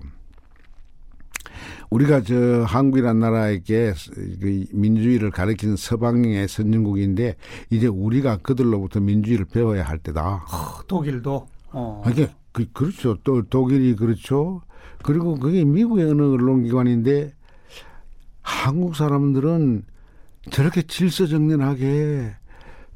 우리가 1.90 2.22
저 2.22 2.64
한국이란 2.64 3.20
나라에게 3.20 3.94
그 4.40 4.66
민주주의를 4.72 5.30
가르치는 5.30 5.76
서방의 5.76 6.48
선진국인데 6.48 7.36
이제 7.70 7.88
우리가 7.88 8.38
그들로부터 8.38 9.02
민주주의를 9.02 9.46
배워야 9.46 9.84
할 9.84 9.98
때다. 9.98 10.46
독일도. 10.88 11.48
어. 11.72 12.02
아, 12.06 12.10
이게 12.10 12.30
그, 12.54 12.66
그렇죠. 12.72 13.18
또 13.24 13.44
독일이 13.44 13.96
그렇죠. 13.96 14.62
그리고 15.04 15.36
그게 15.36 15.66
미국의 15.66 16.06
어느 16.12 16.22
언론기관인데 16.22 17.34
한국 18.42 18.96
사람들은 18.96 19.84
저렇게 20.50 20.84
질서정연하게 20.84 22.36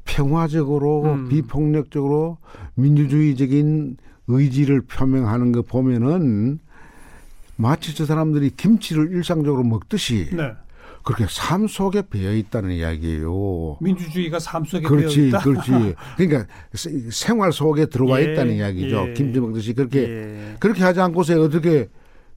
평화적으로 0.04 1.02
음. 1.02 1.28
비폭력적으로 1.28 2.38
민주주의적인 2.74 3.98
의지를 4.28 4.82
표명하는 4.82 5.52
거 5.52 5.62
보면은 5.62 6.58
마치 7.56 7.94
저 7.94 8.04
사람들이 8.04 8.50
김치를 8.50 9.12
일상적으로 9.12 9.62
먹듯이 9.64 10.28
네. 10.32 10.52
그렇게 11.04 11.24
삶 11.28 11.68
속에 11.68 12.02
배어 12.10 12.34
있다는 12.34 12.72
이야기예요. 12.72 13.76
민주주의가 13.80 14.40
삶 14.40 14.64
속에 14.64 14.86
그렇지, 14.86 15.16
배어 15.16 15.26
있다. 15.28 15.38
그렇지. 15.40 15.70
그러니까 16.16 16.46
세- 16.74 16.90
생활 17.10 17.52
속에 17.52 17.86
들어와 17.86 18.20
예, 18.20 18.32
있다는 18.32 18.54
이야기죠. 18.56 19.08
예. 19.10 19.12
김치 19.14 19.38
먹듯이 19.38 19.72
그렇게 19.72 20.00
예. 20.02 20.56
그렇게 20.58 20.82
하지 20.82 21.00
않고서 21.00 21.40
어떻게 21.40 21.88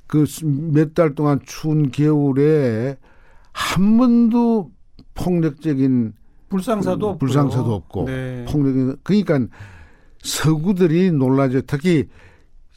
그 0.05 0.25
몇 0.43 0.93
달 0.93 1.15
동안 1.15 1.39
추운 1.46 1.89
겨울에 1.91 2.98
한 3.51 3.98
번도 3.98 4.72
폭력적인 5.15 6.13
불상사도 6.50 7.10
없고. 7.10 7.17
불상사도 7.19 7.74
없고 7.74 8.05
네. 8.05 8.46
폭력이 8.50 8.98
그러니까 9.03 9.39
서구들이 10.21 11.11
놀라죠. 11.11 11.61
특히 11.61 12.07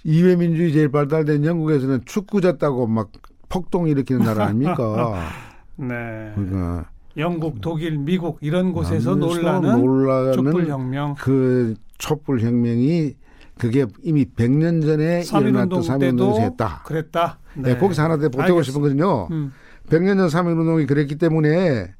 이회 0.05 0.37
민주주의 0.37 0.73
제일 0.73 0.91
발달된 0.91 1.45
영국에서는 1.45 2.03
축구 2.05 2.41
졌다고 2.41 2.87
막 2.87 3.11
폭동 3.49 3.89
일으키는 3.89 4.23
나라 4.25 4.47
아닙니까? 4.47 5.31
네. 5.77 6.33
그러니까 6.35 6.91
영국, 7.17 7.61
독일, 7.61 7.99
미국 7.99 8.39
이런 8.41 8.73
곳에서 8.73 9.15
놀라는 9.15 9.79
놀라는 9.79 10.33
촛불 10.33 10.67
혁명. 10.67 11.15
그 11.19 11.75
촛불 11.99 12.41
혁명이 12.41 13.15
그게 13.59 13.87
이미 14.03 14.25
100년 14.25 14.85
전에 14.85 15.21
3.1 15.21 15.41
일어났던 15.43 15.79
운동 15.79 15.81
3.1 15.83 16.01
때도 16.01 16.11
운동에서 16.11 16.41
했다. 16.41 16.83
그랬다. 16.85 17.39
네. 17.55 17.77
거기서 17.77 18.03
하나 18.03 18.17
더 18.17 18.29
보태고. 18.29 18.63
싶은 18.63 18.81
거는요. 18.81 19.29
음. 19.31 19.53
100년 19.89 20.17
전 20.17 20.29
3.1 20.29 20.59
운동이 20.59 20.87
그랬기 20.87 21.17
때문에 21.17 21.93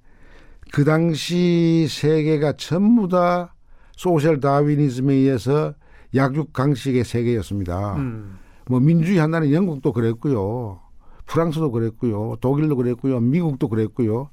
그 0.73 0.85
당시 0.85 1.87
세계가 1.89 2.55
전부 2.57 3.09
다 3.09 3.52
소셜 3.93 4.41
다윈이즘에 4.41 5.15
의해서 5.15 5.75
약육 6.15 6.53
강식의 6.53 7.05
세계였습니다. 7.05 7.97
음. 7.97 8.39
뭐 8.69 8.81
민주주의 8.81 9.19
한다는 9.19 9.53
영국도 9.53 9.93
그랬고요. 9.93 10.81
프랑스도 11.27 11.71
그랬고요. 11.71 12.37
독일도 12.41 12.77
그랬고요. 12.77 13.21
미국도 13.21 13.69
그랬고요. 13.69 14.29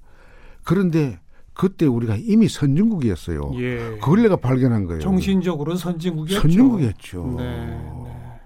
그런데 0.63 1.19
그때 1.53 1.85
우리가 1.85 2.15
이미 2.17 2.47
선진국이었어요. 2.47 3.51
예. 3.55 3.97
그걸 4.01 4.23
내가 4.23 4.37
발견한 4.37 4.85
거예요. 4.85 5.01
정신적으로 5.01 5.75
선진국이었죠. 5.75 6.41
선진국이었죠. 6.41 7.35
네, 7.37 7.65
네. 7.65 8.39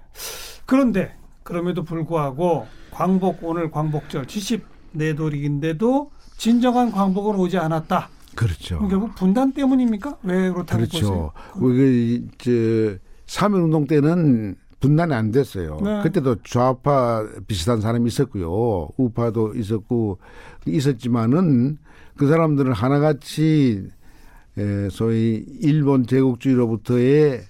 그런데 0.66 1.14
그럼에도 1.42 1.84
불구하고 1.84 2.66
광복 2.90 3.38
오늘 3.42 3.70
광복절 3.70 4.26
74돌인데도 4.26 6.08
진정한 6.36 6.90
광복은 6.90 7.36
오지 7.36 7.58
않았다. 7.58 8.08
그렇죠. 8.34 8.86
결국 8.88 9.14
분단 9.14 9.52
때문입니까? 9.52 10.18
왜 10.22 10.50
그렇다고 10.50 10.78
그렇죠. 10.78 11.00
보세요? 11.00 11.32
우리 11.56 12.26
이제 12.34 12.98
3.1운동 13.26 13.88
때는 13.88 14.56
분단이 14.80 15.14
안 15.14 15.30
됐어요. 15.30 15.78
네. 15.82 16.02
그때도 16.02 16.42
좌파 16.42 17.26
비슷한 17.46 17.80
사람이 17.80 18.06
있었고요. 18.06 18.88
우파도 18.98 19.54
있었고 19.54 20.18
있었지만은 20.66 21.78
그 22.16 22.28
사람들은 22.28 22.72
하나같이 22.72 23.88
에, 24.58 24.88
소위 24.90 25.44
일본 25.60 26.06
제국주의로부터의 26.06 27.40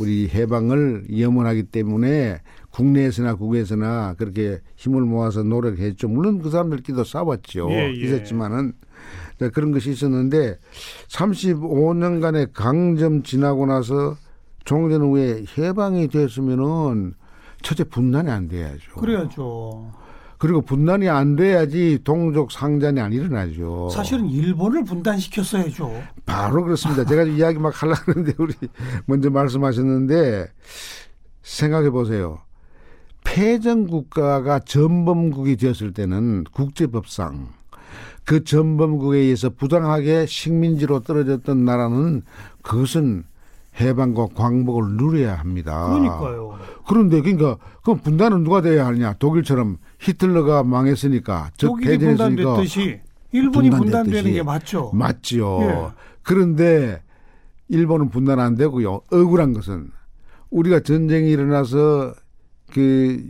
우리 0.00 0.28
해방을 0.28 1.06
염원하기 1.20 1.64
때문에 1.64 2.40
국내에서나 2.70 3.34
국외에서나 3.36 4.14
그렇게 4.14 4.60
힘을 4.76 5.02
모아서 5.02 5.42
노력했죠. 5.42 6.08
물론 6.08 6.40
그 6.40 6.50
사람들끼리도 6.50 7.04
싸웠죠. 7.04 7.70
예, 7.70 7.88
예. 7.88 7.92
있었지만은 7.92 8.72
자, 8.72 8.83
그런 9.52 9.72
것이 9.72 9.90
있었는데 9.90 10.58
35년간의 11.08 12.50
강점 12.52 13.22
지나고 13.22 13.66
나서 13.66 14.16
종전 14.64 15.02
후에 15.02 15.44
해방이 15.58 16.08
됐으면은 16.08 17.14
첫째 17.62 17.84
분단이 17.84 18.30
안 18.30 18.48
돼야죠. 18.48 18.92
그래야죠. 18.96 19.90
그리고 20.38 20.60
분단이 20.60 21.08
안 21.08 21.36
돼야지 21.36 22.00
동족 22.04 22.52
상잔이 22.52 23.00
안 23.00 23.12
일어나죠. 23.12 23.88
사실은 23.90 24.28
일본을 24.28 24.84
분단시켰어야죠. 24.84 26.02
바로 26.26 26.64
그렇습니다. 26.64 27.04
제가 27.04 27.22
이야기 27.24 27.58
막 27.58 27.82
하려고 27.82 28.12
하는데 28.12 28.32
우리 28.38 28.52
먼저 29.06 29.30
말씀하셨는데 29.30 30.46
생각해 31.42 31.90
보세요. 31.90 32.40
패전 33.24 33.86
국가가 33.86 34.58
전범국이 34.58 35.56
되었을 35.56 35.92
때는 35.94 36.44
국제법상 36.52 37.48
그 38.24 38.44
전범국에 38.44 39.18
의해서 39.18 39.50
부당하게 39.50 40.26
식민지로 40.26 41.00
떨어졌던 41.00 41.64
나라는 41.64 42.22
그것은 42.62 43.24
해방과 43.80 44.28
광복을 44.34 44.92
누려야 44.92 45.34
합니다. 45.34 45.88
그러니까요. 45.88 46.58
그런데 46.86 47.20
그러니까 47.20 47.58
그 47.82 47.96
분단은 47.96 48.44
누가 48.44 48.60
돼야 48.60 48.86
하느냐? 48.86 49.14
독일처럼 49.14 49.78
히틀러가 49.98 50.62
망했으니까 50.62 51.50
패전했으니까 51.58 52.26
분단됐듯이 52.26 53.00
일본이 53.32 53.70
분단됐듯이. 53.70 53.90
분단되는 53.90 54.32
게 54.32 54.42
맞죠. 54.42 54.90
맞지요. 54.94 55.58
예. 55.62 55.88
그런데 56.22 57.02
일본은 57.68 58.10
분단 58.10 58.38
안 58.38 58.54
되고요. 58.54 59.00
억울한 59.10 59.52
것은 59.54 59.90
우리가 60.50 60.80
전쟁이 60.80 61.30
일어나서 61.30 62.14
그 62.72 63.22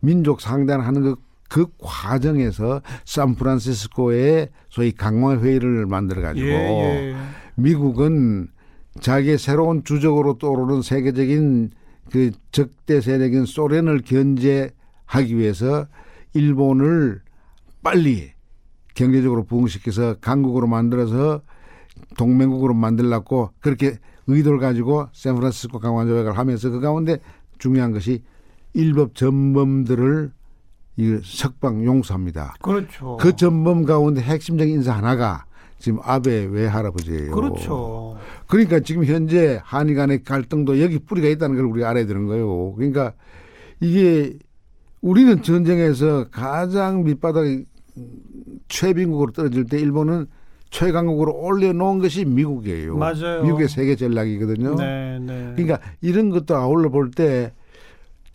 민족 0.00 0.40
상단하는 0.40 1.02
그, 1.02 1.16
그 1.48 1.66
과정에서 1.78 2.82
샌프란시스코에 3.04 4.50
소위 4.68 4.92
강화 4.92 5.38
회의를 5.38 5.86
만들어 5.86 6.20
가지고 6.20 6.46
예, 6.46 7.12
예. 7.12 7.16
미국은 7.56 8.48
자기의 9.00 9.38
새로운 9.38 9.82
주적으로 9.84 10.38
떠오르는 10.38 10.82
세계적인 10.82 11.70
그 12.10 12.30
적대 12.52 13.00
세력인 13.00 13.44
소련을 13.44 14.02
견제하기 14.02 15.36
위해서 15.36 15.86
일본을 16.34 17.20
빨리 17.82 18.32
경제적으로 18.94 19.44
부흥시켜서 19.44 20.16
강국으로 20.20 20.66
만들어서 20.66 21.42
동맹국으로 22.16 22.74
만들려고 22.74 23.50
그렇게 23.60 23.96
의도를 24.26 24.58
가지고 24.58 25.08
샌프란시스코 25.12 25.78
강화 25.78 26.04
조약을 26.04 26.36
하면서 26.36 26.70
그 26.70 26.80
가운데 26.80 27.18
중요한 27.58 27.92
것이 27.92 28.22
일법 28.74 29.14
전범들을 29.14 30.32
이 30.98 31.20
석방 31.22 31.84
용서합니다. 31.84 32.54
그렇죠. 32.60 33.16
그 33.18 33.36
전범 33.36 33.84
가운데 33.84 34.20
핵심적인 34.20 34.74
인사 34.74 34.92
하나가 34.92 35.44
지금 35.78 36.00
아베 36.02 36.44
외할아버지예요. 36.46 37.30
그렇죠. 37.30 38.16
그러니까 38.48 38.80
지금 38.80 39.04
현재 39.04 39.60
한일 39.62 39.94
간의 39.94 40.24
갈등도 40.24 40.82
여기 40.82 40.98
뿌리가 40.98 41.28
있다는 41.28 41.54
걸 41.54 41.66
우리가 41.66 41.88
알아야 41.90 42.04
되는 42.04 42.26
거예요. 42.26 42.74
그러니까 42.74 43.12
이게 43.80 44.36
우리는 45.00 45.40
전쟁에서 45.40 46.26
가장 46.30 47.04
밑바닥 47.04 47.44
최빈국으로 48.66 49.30
떨어질 49.30 49.66
때 49.66 49.78
일본은 49.78 50.26
최강국으로 50.70 51.32
올려놓은 51.32 52.00
것이 52.00 52.24
미국이에요. 52.24 52.96
맞아요. 52.96 53.44
미국의 53.44 53.68
세계 53.68 53.94
전략이거든요. 53.94 54.74
네, 54.74 55.18
네. 55.20 55.52
그러니까 55.54 55.78
이런 56.00 56.30
것도 56.30 56.56
아울러 56.56 56.90
볼 56.90 57.12
때 57.12 57.52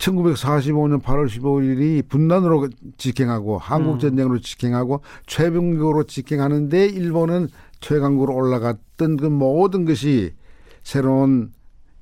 1945년 0.04 1.02
8월 1.02 1.28
15일이 1.28 2.06
분단으로 2.08 2.68
직행하고 2.98 3.58
한국 3.58 4.00
전쟁으로 4.00 4.38
직행하고 4.38 5.00
최병국으로 5.26 6.04
직행하는데 6.04 6.86
일본은 6.86 7.48
최강국으로 7.80 8.34
올라갔던 8.34 9.16
그 9.16 9.26
모든 9.26 9.84
것이 9.84 10.32
새로운 10.82 11.52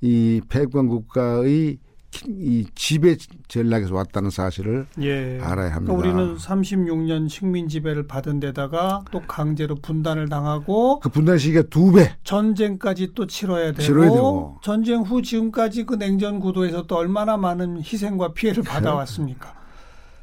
이 0.00 0.40
패권 0.48 0.88
국가의 0.88 1.78
이 2.26 2.66
지배 2.74 3.16
전략에서 3.48 3.94
왔다는 3.94 4.30
사실을 4.30 4.86
예. 5.00 5.38
알아야 5.40 5.74
합니다. 5.74 5.94
그러니까 5.94 6.20
우리는 6.22 6.36
36년 6.36 7.28
식민 7.28 7.68
지배를 7.68 8.06
받은 8.06 8.40
데다가 8.40 9.04
또 9.10 9.20
강제로 9.26 9.74
분단을 9.76 10.28
당하고 10.28 11.00
그 11.00 11.08
분단 11.08 11.38
시기가 11.38 11.62
두 11.70 11.92
배. 11.92 12.14
전쟁까지 12.24 13.12
또 13.14 13.26
치러야 13.26 13.72
되고, 13.72 13.82
치러야 13.82 14.10
되고. 14.10 14.58
전쟁 14.62 15.00
후 15.00 15.22
지금까지 15.22 15.84
그 15.84 15.94
냉전 15.94 16.38
구도에서 16.40 16.86
또 16.86 16.96
얼마나 16.96 17.36
많은 17.36 17.78
희생과 17.78 18.34
피해를 18.34 18.62
받아왔습니까? 18.62 19.54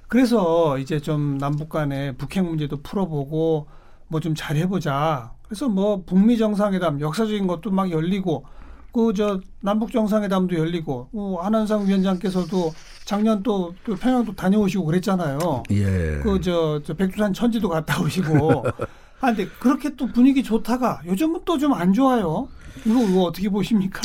그래서 0.07 0.77
이제 0.79 0.99
좀 0.99 1.37
남북 1.37 1.69
간의 1.69 2.17
북핵 2.17 2.43
문제도 2.43 2.75
풀어보고 2.81 3.67
뭐 4.07 4.19
좀 4.21 4.33
잘해보자. 4.35 5.33
그래서 5.43 5.69
뭐 5.69 6.03
북미 6.05 6.37
정상회담 6.37 6.99
역사적인 7.01 7.45
것도 7.47 7.71
막 7.71 7.91
열리고 7.91 8.45
그 8.91 9.13
저 9.13 9.39
남북 9.61 9.91
정상회담도 9.91 10.55
열리고 10.57 11.09
어, 11.13 11.39
한한상 11.41 11.87
위원장께서도 11.87 12.73
작년 13.05 13.43
또, 13.43 13.73
또 13.83 13.95
평양도 13.95 14.35
다녀오시고 14.35 14.85
그랬잖아요. 14.85 15.63
예. 15.71 16.19
그저 16.23 16.81
저 16.85 16.93
백두산 16.93 17.33
천지도 17.33 17.69
갔다 17.69 18.01
오시고. 18.01 18.63
아 19.21 19.27
근데 19.33 19.47
그렇게 19.59 19.95
또 19.95 20.07
분위기 20.07 20.41
좋다가 20.43 21.01
요즘은 21.05 21.41
또 21.45 21.57
좀 21.57 21.73
안 21.73 21.91
좋아요. 21.93 22.47
이거, 22.85 23.01
이거 23.03 23.23
어떻게 23.23 23.49
보십니까? 23.49 24.01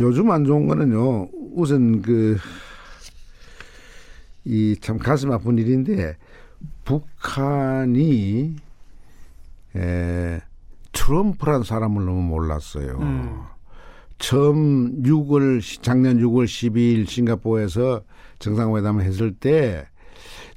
요즘 0.00 0.30
안 0.30 0.44
좋은 0.44 0.66
거는요. 0.68 1.28
우선 1.54 2.02
그 2.02 2.36
이 4.44 4.76
참 4.80 4.96
가슴 4.98 5.32
아픈 5.32 5.58
일인데 5.58 6.16
북한이 6.84 8.54
에 9.74 10.40
트럼프란 10.92 11.64
사람을 11.64 12.04
너무 12.04 12.22
몰랐어요. 12.22 12.98
음. 13.00 13.42
처음 14.18 15.02
6월 15.02 15.60
작년 15.82 16.18
6월 16.18 16.44
12일 16.44 17.06
싱가포르에서 17.06 18.02
정상회담을 18.38 19.04
했을 19.04 19.32
때 19.32 19.86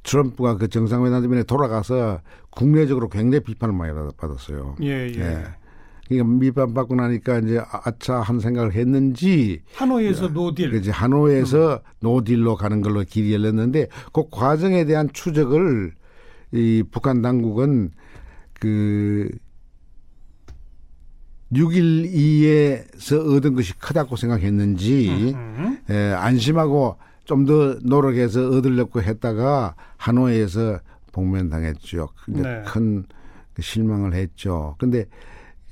트럼프가 0.02 0.56
그 0.56 0.68
정상회담 0.68 1.22
때문에 1.22 1.42
돌아가서 1.42 2.20
국내적으로 2.50 3.08
굉장히 3.08 3.44
비판을 3.44 3.74
많이 3.74 3.92
받았어요. 4.16 4.76
예, 4.82 5.08
예. 5.08 5.20
예. 5.20 5.44
그러니까 6.08 6.40
비판 6.40 6.74
받고 6.74 6.96
나니까 6.96 7.38
이제 7.38 7.62
아차 7.70 8.20
한 8.20 8.40
생각을 8.40 8.72
했는지 8.72 9.62
하노이에서 9.74 10.28
no 10.28 10.41
deal. 10.41 10.72
그지 10.72 10.90
하노이에서 10.90 11.80
no 12.00 12.14
deal로 12.14 12.56
가는 12.56 12.80
걸로 12.80 13.04
길이 13.04 13.32
열렸는데 13.32 13.86
그 14.12 14.24
과정에 14.30 14.84
대한 14.84 15.08
추적을 15.12 15.92
이 16.52 16.82
북한 16.90 17.22
당국은 17.22 17.92
그 18.58 19.30
6.12에서 21.52 23.36
얻은 23.36 23.54
것이 23.54 23.72
크다고 23.78 24.16
생각했는지 24.16 25.32
음. 25.34 25.78
에, 25.88 26.12
안심하고 26.12 26.96
좀 27.24 27.44
더 27.46 27.78
노력해서 27.82 28.48
얻으려고 28.48 29.02
했다가 29.02 29.76
하노이에서 29.98 30.80
복면당했죠. 31.12 32.08
근데 32.24 32.42
네. 32.42 32.62
큰 32.66 33.04
실망을 33.60 34.14
했죠. 34.14 34.74
근데 34.78 35.06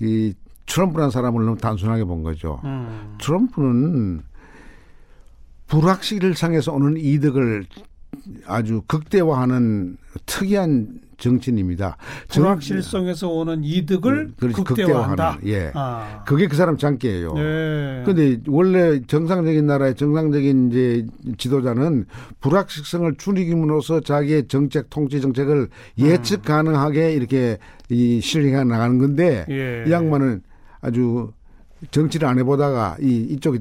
이 0.01 0.35
트럼프라는 0.67 1.11
사람을 1.11 1.45
너무 1.45 1.59
단순하게 1.59 2.05
본 2.05 2.23
거죠. 2.23 2.61
음. 2.65 3.17
트럼프는 3.21 4.23
불확실성에서 5.67 6.73
오는 6.73 6.97
이득을 6.97 7.67
아주 8.47 8.83
극대화하는 8.87 9.97
특이한 10.27 11.01
정치인입니다. 11.19 11.97
불확실성에서 12.29 13.29
오는 13.29 13.63
이득을 13.63 14.33
그, 14.39 14.53
극대화한다. 14.53 15.39
예. 15.47 15.71
아. 15.75 16.23
그게 16.27 16.47
그 16.47 16.57
사람 16.57 16.77
장기예요. 16.77 17.35
그런데 17.35 18.37
네. 18.37 18.41
원래 18.47 19.01
정상적인 19.07 19.67
나라의 19.67 19.95
정상적인 19.97 20.71
이제 20.71 21.07
지도자는 21.37 22.07
불확실성을 22.41 23.17
줄이기으로써 23.17 24.01
자기의 24.01 24.49
정책 24.49 24.89
통치 24.91 25.21
정책을 25.21 25.69
예측 25.99 26.43
가능하게 26.43 27.13
이렇게 27.13 27.59
이 27.91 28.21
실행해 28.21 28.65
나가는 28.65 28.99
건데 28.99 29.45
예. 29.51 29.85
이 29.87 29.91
양반은 29.91 30.43
아주 30.81 31.33
정치를 31.91 32.29
안 32.29 32.39
해보다가 32.39 32.97
이 33.01 33.27
이쪽 33.31 33.57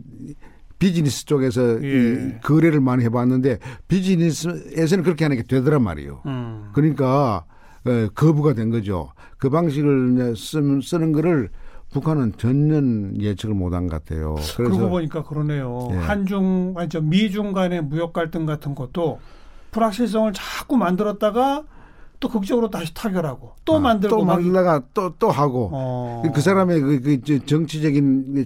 비즈니스 0.80 1.26
쪽에서 1.26 1.84
예. 1.84 1.88
이 1.88 2.42
거래를 2.42 2.80
많이 2.80 3.04
해봤는데 3.04 3.60
비즈니스에서는 3.88 5.04
그렇게 5.04 5.26
하는 5.26 5.38
게 5.38 5.44
되더란 5.44 5.82
말이에요. 5.84 6.22
음. 6.26 6.70
그러니까 6.74 7.46
에, 7.86 8.08
거부가 8.14 8.54
된 8.54 8.70
거죠. 8.70 9.12
그 9.38 9.50
방식을 9.50 10.36
쓰는, 10.36 10.82
쓰는 10.82 11.12
거를 11.12 11.50
북한은 11.92 12.34
전혀 12.38 12.82
예측을 13.20 13.56
못한 13.56 13.88
것 13.88 14.04
같아요. 14.04 14.36
그러고 14.58 14.90
보니까 14.90 15.24
그러네요. 15.24 15.88
예. 15.92 15.96
한중 15.96 16.74
아니 16.76 16.90
저 16.90 17.00
미중 17.02 17.54
간의 17.54 17.82
무역 17.84 18.14
갈등 18.14 18.46
같은 18.46 18.76
것도 18.76 19.20
불확실성을 19.72 20.32
자꾸 20.34 20.78
만들었다가 20.78 21.64
또 22.20 22.30
극적으로 22.30 22.70
다시 22.70 22.94
타결하고 22.94 23.54
또 23.64 23.76
아, 23.76 23.80
만들고 23.80 24.18
또 24.18 24.26
만들다가 24.26 24.82
또 24.94 25.14
또 25.20 25.30
하고 25.30 25.70
어. 25.72 26.24
그 26.34 26.42
사람의 26.42 26.82
그, 26.82 27.02
그 27.22 27.46
정치적인 27.46 28.46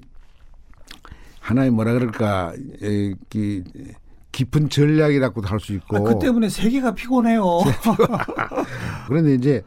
하나의 1.41 1.71
뭐라 1.71 1.93
그럴까 1.93 2.53
에, 2.81 3.13
그 3.29 3.63
깊은 4.31 4.69
전략이라고도 4.69 5.47
할 5.49 5.59
수 5.59 5.73
있고. 5.73 5.97
아, 5.97 5.99
그 6.01 6.19
때문에 6.19 6.47
세계가 6.47 6.93
피곤해요. 6.93 7.43
그런데 9.07 9.33
이제 9.33 9.61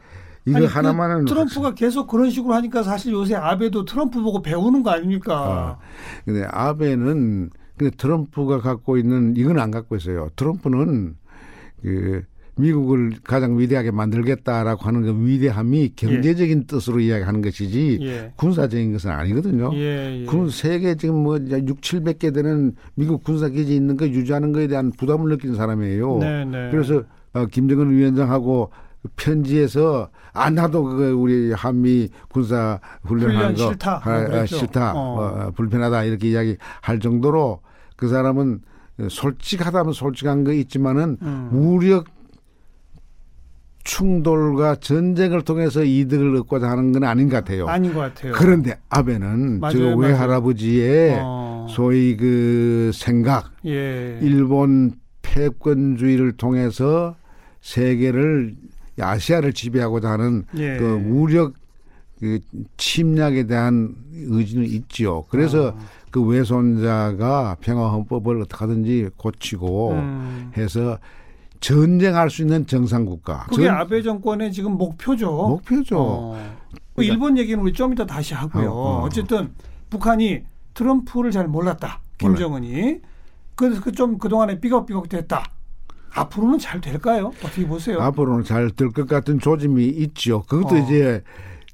이거 0.45 0.57
아니, 0.57 0.67
그 0.67 0.73
하나만은 0.73 1.19
그 1.19 1.25
트럼프가 1.25 1.73
계속 1.73 2.07
그런 2.07 2.29
식으로 2.29 2.53
하니까 2.55 2.81
사실 2.83 3.13
요새 3.13 3.35
아베도 3.35 3.85
트럼프 3.85 4.21
보고 4.21 4.41
배우는 4.41 4.83
거 4.83 4.91
아닙니까? 4.91 5.35
아, 5.37 5.77
근데 6.23 6.45
아베는 6.49 7.49
근데 7.77 7.95
트럼프가 7.95 8.61
갖고 8.61 8.97
있는 8.97 9.35
이건 9.35 9.59
안 9.59 9.69
갖고 9.69 9.95
있어요. 9.95 10.29
트럼프는 10.35 11.15
그 11.81 12.23
미국을 12.57 13.11
가장 13.23 13.59
위대하게 13.59 13.91
만들겠다라고 13.91 14.83
하는 14.83 15.01
그 15.03 15.25
위대함이 15.25 15.93
경제적인 15.95 16.59
예. 16.59 16.65
뜻으로 16.65 16.99
이야기하는 16.99 17.41
것이지 17.41 17.99
예. 18.01 18.31
군사적인 18.37 18.93
것은 18.93 19.11
아니거든요. 19.11 19.71
예, 19.73 20.21
예. 20.21 20.25
군 20.25 20.49
세계 20.49 20.95
지금 20.95 21.15
뭐 21.15 21.37
6, 21.37 21.81
700개 21.81 22.33
되는 22.33 22.75
미국 22.95 23.23
군사 23.23 23.49
기지 23.49 23.75
있는 23.75 23.97
거 23.97 24.07
유지하는 24.07 24.53
거에 24.53 24.67
대한 24.67 24.91
부담을 24.91 25.29
느끼는 25.31 25.55
사람이에요. 25.55 26.17
네, 26.19 26.45
네. 26.45 26.69
그래서 26.71 27.03
어, 27.33 27.45
김정은 27.45 27.91
위원장하고 27.91 28.71
편지에서 29.17 30.09
아 30.33 30.49
나도 30.49 30.83
그 30.83 31.11
우리 31.11 31.51
한미 31.51 32.09
군사 32.29 32.79
훈련하는 33.03 33.55
거 33.55 33.69
싫다, 33.69 34.01
아, 34.03 34.11
아, 34.11 34.45
싫다 34.45 34.93
어. 34.95 35.47
어, 35.47 35.51
불편하다 35.51 36.05
이렇게 36.05 36.29
이야기할 36.29 36.99
정도로 37.01 37.59
그 37.95 38.07
사람은 38.07 38.61
솔직하다면 39.09 39.93
솔직한 39.93 40.43
거 40.43 40.53
있지만은 40.53 41.17
음. 41.21 41.49
우력 41.51 42.05
충돌과 43.85 44.75
전쟁을 44.75 45.43
통해서 45.43 45.83
이득을 45.83 46.35
얻고자 46.37 46.69
하는 46.69 46.91
건 46.91 47.03
아닌 47.05 47.29
것 47.29 47.37
같아요. 47.37 47.67
아닌 47.67 47.93
것 47.93 47.99
같아요. 48.01 48.33
그런데 48.33 48.77
아베는 48.89 49.59
맞아요, 49.61 49.77
저 49.77 49.95
외할아버지의 49.95 51.19
어. 51.21 51.67
소위 51.69 52.17
그 52.17 52.91
생각, 52.93 53.51
예. 53.65 54.19
일본 54.21 54.93
패권주의를 55.21 56.33
통해서 56.33 57.15
세계를 57.61 58.55
아시아를 58.99 59.53
지배하고자 59.53 60.09
하는 60.09 60.45
예. 60.57 60.77
그 60.77 60.83
무력 60.83 61.53
그 62.19 62.39
침략에 62.77 63.45
대한 63.45 63.93
의지는 64.13 64.65
있지요. 64.65 65.25
그래서 65.29 65.69
어. 65.69 65.79
그 66.09 66.23
외손자가 66.23 67.57
평화헌법을 67.59 68.41
어떻게 68.41 68.57
하든지 68.57 69.09
고치고 69.17 69.91
음. 69.91 70.51
해서 70.57 70.97
전쟁할 71.65 72.29
수 72.29 72.43
있는 72.43 72.67
정상국가. 72.67 73.45
그게 73.49 73.65
전... 73.65 73.75
아베 73.75 74.01
정권의 74.03 74.51
지금 74.51 74.73
목표죠. 74.77 75.31
목표죠. 75.31 75.97
어. 75.99 76.55
그 76.95 77.03
일본 77.03 77.37
얘기는 77.37 77.59
우리 77.61 77.73
좀 77.73 77.91
이따 77.93 78.05
다시 78.05 78.33
하고요. 78.35 78.71
어, 78.71 79.03
어. 79.03 79.09
쨌든 79.09 79.51
북한이 79.89 80.41
트럼프를 80.75 81.31
잘 81.31 81.47
몰랐다. 81.47 82.01
김정은이. 82.19 82.99
그래서 83.55 83.81
그 83.81 83.91
좀 83.91 84.17
그동안에 84.17 84.59
삐걱삐걱 84.59 85.09
됐다. 85.09 85.43
앞으로는 86.13 86.59
잘 86.59 86.79
될까요? 86.79 87.31
어떻게 87.43 87.65
보세요? 87.67 87.99
앞으로는 87.99 88.43
잘 88.43 88.69
될 88.71 88.91
것 88.91 89.07
같은 89.07 89.39
조짐이 89.39 89.85
있죠. 89.87 90.43
그것도 90.43 90.75
어. 90.75 90.77
이제 90.77 91.23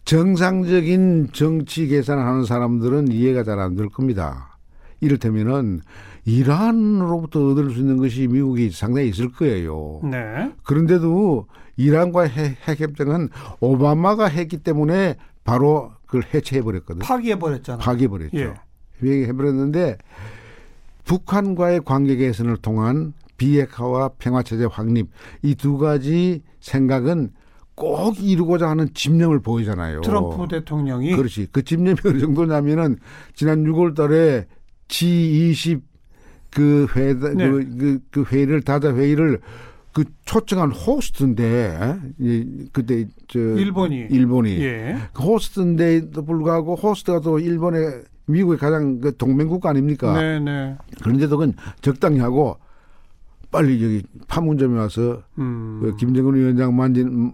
정상적인 0.06 1.30
정치 1.34 1.88
계산을 1.88 2.23
하는 2.25 2.45
사람들은 2.45 3.12
이해가 3.12 3.43
잘 3.43 3.60
안 3.60 3.75
될 3.75 3.89
겁니다. 3.89 4.58
이를테면은 5.01 5.82
이란으로부터 6.26 7.48
얻을 7.50 7.72
수 7.72 7.80
있는 7.80 7.98
것이 7.98 8.28
미국이 8.28 8.70
상당히 8.72 9.10
있을 9.10 9.32
거예요. 9.32 10.02
네. 10.04 10.52
그런데도 10.64 11.48
이란과 11.78 12.24
핵, 12.24 12.58
핵 12.68 12.80
협정은 12.80 13.30
오바마가 13.60 14.26
했기 14.28 14.58
때문에 14.58 15.16
바로 15.44 15.92
그걸 16.06 16.24
해체해 16.34 16.62
버렸거든요. 16.62 17.04
파기해 17.06 17.40
버렸잖아요. 17.40 17.80
파기해 17.80 18.08
버렸죠. 18.08 18.38
예. 18.38 18.54
해버렸는데 19.04 19.98
북한과의 21.06 21.82
관계 21.84 22.16
개선을 22.16 22.58
통한 22.58 23.14
비핵화와 23.38 24.10
평화체제 24.20 24.66
확립 24.66 25.10
이 25.42 25.56
두 25.56 25.80
가지 25.80 26.44
생각은 26.60 27.32
꼭 27.74 28.20
이루고자 28.22 28.70
하는 28.70 28.94
집념을 28.94 29.40
보이잖아요. 29.40 30.02
트럼프 30.02 30.48
대통령이 30.48 31.16
그렇지. 31.16 31.48
그 31.52 31.64
집념이 31.64 31.98
어느 32.06 32.20
정도냐면은 32.20 32.98
지난 33.34 33.64
6월 33.64 33.96
달에 33.96 34.46
G20 34.90 35.82
그 36.52 36.88
회, 36.96 37.14
네. 37.14 37.50
그, 37.50 37.78
그, 37.78 38.00
그 38.12 38.24
회의를, 38.24 38.62
다자 38.62 38.94
회의를 38.94 39.40
그 39.94 40.06
초청한 40.26 40.72
호스트인데, 40.72 41.98
이, 42.20 42.68
그때, 42.72 43.08
저. 43.28 43.40
일본이. 43.40 44.08
일본이. 44.10 44.62
예. 44.62 44.98
그 45.14 45.24
호스트인데도 45.24 46.24
불구하고 46.24 46.76
호스트가 46.76 47.20
또 47.22 47.40
일본의 47.40 48.04
미국의 48.26 48.58
가장 48.58 49.00
그 49.00 49.16
동맹국 49.18 49.66
아닙니까? 49.66 50.14
네네. 50.14 50.40
네. 50.40 50.78
그런데도 51.02 51.38
그건 51.38 51.54
적당히 51.82 52.20
하고 52.20 52.58
빨리 53.52 53.84
여기 53.84 54.04
판문점에 54.30 54.78
와서 54.80 55.22
음. 55.38 55.80
그 55.82 55.96
김정은 55.98 56.36
위원장 56.36 56.76
만진, 56.76 57.34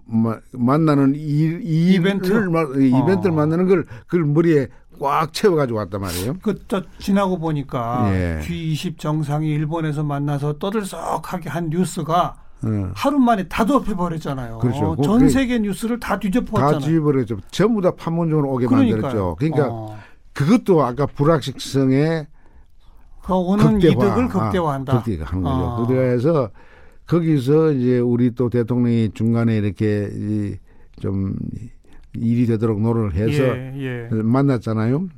만나는 0.52 1.14
이, 1.14 1.58
이 1.62 1.94
이벤트를, 1.94 2.48
이벤트를 2.48 3.30
어. 3.30 3.34
만나는 3.34 3.66
걸 3.66 3.84
그걸 4.06 4.24
머리에 4.24 4.66
꽉 5.00 5.32
채워가지고 5.32 5.78
왔단 5.78 6.00
말이에요. 6.00 6.34
그 6.42 6.58
저 6.68 6.82
지나고 6.98 7.38
보니까 7.38 8.08
예. 8.12 8.40
G20 8.42 8.98
정상이 8.98 9.48
일본에서 9.48 10.02
만나서 10.02 10.58
떠들썩하게 10.58 11.48
한 11.48 11.70
뉴스가 11.70 12.36
어. 12.62 12.90
하루 12.94 13.18
만에 13.18 13.46
다 13.48 13.64
덮여버렸잖아요. 13.64 14.58
그렇죠. 14.58 14.96
전 15.02 15.28
세계 15.28 15.58
뉴스를 15.60 16.00
다 16.00 16.18
뒤집어버렸잖아요. 16.18 16.80
다 16.80 16.86
뒤집어버렸죠. 16.86 17.36
전부 17.50 17.80
다 17.80 17.92
판문점으로 17.94 18.50
오게 18.50 18.66
그러니까요. 18.66 19.00
만들었죠. 19.02 19.36
그러니까 19.38 19.68
어. 19.70 19.96
그것도 20.32 20.82
아까 20.84 21.06
불확실성에 21.06 22.26
그 23.22 23.34
오는 23.34 23.78
극대화, 23.78 23.92
이득을 23.92 24.28
극대화한다. 24.28 24.92
아, 24.96 25.02
극대화하는 25.02 25.42
거죠. 25.44 25.56
어. 25.56 25.76
극대화해서 25.86 26.50
거기서 27.06 27.72
이제 27.72 27.98
우리 28.00 28.34
또 28.34 28.50
대통령이 28.50 29.10
중간에 29.14 29.56
이렇게 29.56 30.58
좀 31.00 31.34
일이 32.14 32.46
되도록 32.46 32.80
노력을 32.80 33.14
해서 33.14 33.42
예, 33.42 33.74
예. 33.76 34.08
만났잖아요. 34.10 35.08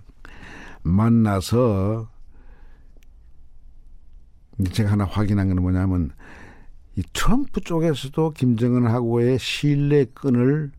만나서 0.82 2.08
제가 4.72 4.92
하나 4.92 5.04
확인한 5.04 5.48
건 5.48 5.62
뭐냐면 5.62 6.10
이 6.96 7.02
트럼프 7.12 7.60
쪽에서도 7.60 8.32
김정은하고의 8.32 9.38
신뢰 9.38 10.04
끈을 10.12 10.72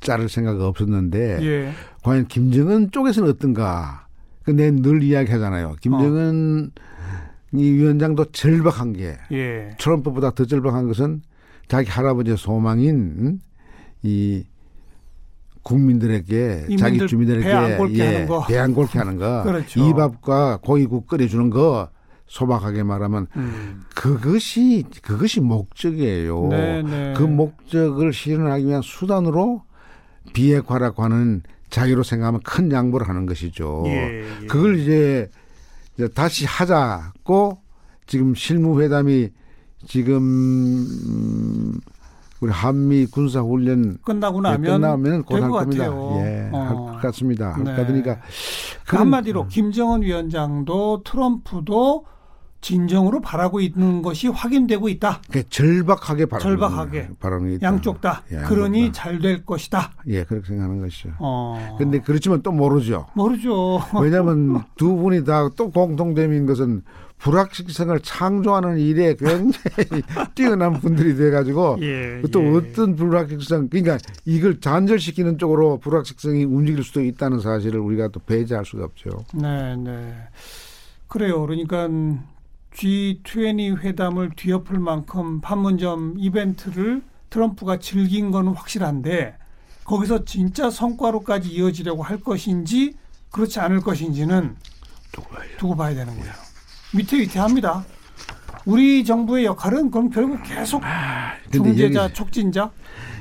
자를 0.00 0.28
생각 0.28 0.60
없었는데 0.60 1.38
예. 1.42 1.72
과연 2.02 2.26
김정은 2.26 2.90
쪽에서는 2.90 3.30
어떤가? 3.30 4.06
그내늘 4.42 5.02
이야기하잖아요. 5.02 5.76
김정은 5.80 6.70
어. 6.76 6.84
이 7.52 7.70
위원장도 7.70 8.26
절박한 8.32 8.92
게 8.92 9.16
예. 9.32 9.70
트럼프보다 9.78 10.32
더 10.32 10.44
절박한 10.44 10.86
것은 10.88 11.22
자기 11.68 11.88
할아버지의 11.88 12.36
소망인 12.36 13.40
이 14.02 14.44
국민들에게 15.64 16.66
자기 16.78 17.04
주민들에게 17.06 17.44
배안 17.44 17.76
골게 17.76 17.98
예, 17.98 18.06
하는 18.06 18.26
거, 18.26 18.46
배안 18.46 18.74
골게 18.74 18.98
하는 18.98 19.16
거, 19.16 19.42
그렇죠. 19.42 19.84
이 19.84 19.92
밥과 19.92 20.58
고기국 20.62 21.08
끓여주는 21.08 21.50
거 21.50 21.88
소박하게 22.26 22.82
말하면 22.82 23.26
음. 23.36 23.82
그것이 23.94 24.84
그것이 25.02 25.40
목적이에요. 25.40 26.48
네네. 26.48 26.82
네. 26.82 27.14
그 27.16 27.22
목적을 27.22 28.12
실현하기 28.12 28.66
위한 28.66 28.82
수단으로 28.82 29.62
비핵화라고 30.32 31.02
하는 31.02 31.42
자기로 31.70 32.02
생각하면 32.02 32.40
큰 32.44 32.70
양보를 32.70 33.08
하는 33.08 33.26
것이죠. 33.26 33.82
예, 33.86 34.24
예. 34.42 34.46
그걸 34.46 34.78
이제 34.78 35.28
다시 36.14 36.46
하자고 36.46 37.58
지금 38.06 38.34
실무 38.34 38.80
회담이 38.80 39.30
지금 39.86 40.16
음, 40.22 41.80
우리 42.44 42.52
한미 42.52 43.06
군사 43.06 43.40
훈련 43.40 43.96
끝나고 44.02 44.38
예, 44.40 44.50
나면 44.50 44.80
끝나면 44.80 45.22
곧할 45.22 45.40
될것 45.40 45.60
겁니다. 45.60 45.84
같아요. 45.86 46.10
예, 46.18 46.50
어. 46.52 46.58
할것 46.60 47.00
같습니다. 47.00 47.54
할 47.54 47.64
네. 47.64 47.70
것 47.70 47.76
같으니까 47.78 48.18
그 48.86 48.96
한마디로 48.98 49.48
김정은 49.48 50.02
위원장도 50.02 51.04
트럼프도 51.04 52.04
진정으로 52.64 53.20
바라고 53.20 53.60
있는 53.60 54.00
것이 54.00 54.26
확인되고 54.28 54.88
있다. 54.88 55.20
그 55.30 55.46
절박하게 55.50 56.24
바라는 56.24 56.42
절박하게. 56.42 57.08
바라는. 57.20 57.58
양쪽 57.60 58.00
다. 58.00 58.22
예, 58.32 58.38
그러니. 58.38 58.90
잘 58.92 59.20
될 59.20 59.44
것이다. 59.44 59.92
예 60.08 60.24
그렇게 60.24 60.48
생각하는 60.48 60.80
것이죠. 60.80 61.10
어. 61.18 61.76
근데 61.78 62.00
그렇지만 62.00 62.40
또 62.42 62.52
모르죠. 62.52 63.06
모르죠. 63.14 63.80
왜냐하면 64.00 64.64
두 64.76 64.96
분이 64.96 65.24
다 65.24 65.48
또 65.56 65.70
공통점인 65.70 66.46
것은 66.46 66.82
불확실성을 67.18 68.00
창조하는 68.00 68.78
일에 68.78 69.14
굉장히 69.14 69.52
뛰어난 70.34 70.72
분들이 70.80 71.14
돼가지고 71.16 71.78
예, 71.82 72.22
또 72.32 72.42
예. 72.42 72.48
어떤 72.56 72.96
불확실성 72.96 73.68
그러니까 73.68 73.98
이걸 74.24 74.58
잔절시키는 74.60 75.36
쪽으로 75.38 75.78
불확실성이 75.78 76.44
움직일 76.44 76.82
수도 76.82 77.02
있다는 77.02 77.40
사실을 77.40 77.78
우리가 77.80 78.08
또 78.08 78.20
배제할 78.20 78.64
수가 78.64 78.84
없죠. 78.86 79.10
네, 79.34 79.76
네. 79.76 80.14
그래요. 81.08 81.42
그러니까 81.42 81.88
G20 82.74 83.78
회담을 83.78 84.30
뒤엎을 84.36 84.78
만큼 84.78 85.40
판문점 85.40 86.14
이벤트를 86.18 87.02
트럼프가 87.30 87.78
즐긴 87.78 88.30
건 88.30 88.48
확실한데 88.48 89.36
거기서 89.84 90.24
진짜 90.24 90.70
성과로까지 90.70 91.50
이어지려고 91.50 92.02
할 92.02 92.20
것인지 92.20 92.94
그렇지 93.30 93.60
않을 93.60 93.80
것인지는 93.80 94.56
두고 95.58 95.76
봐야 95.76 95.94
되는 95.94 96.14
거예요. 96.18 96.32
위태위태합니다. 96.94 97.84
우리 98.64 99.04
정부의 99.04 99.44
역할은 99.44 99.90
그럼 99.90 100.10
결국 100.10 100.42
계속 100.42 100.80
근데 101.50 101.58
중재자, 101.58 102.12
촉진자. 102.12 102.70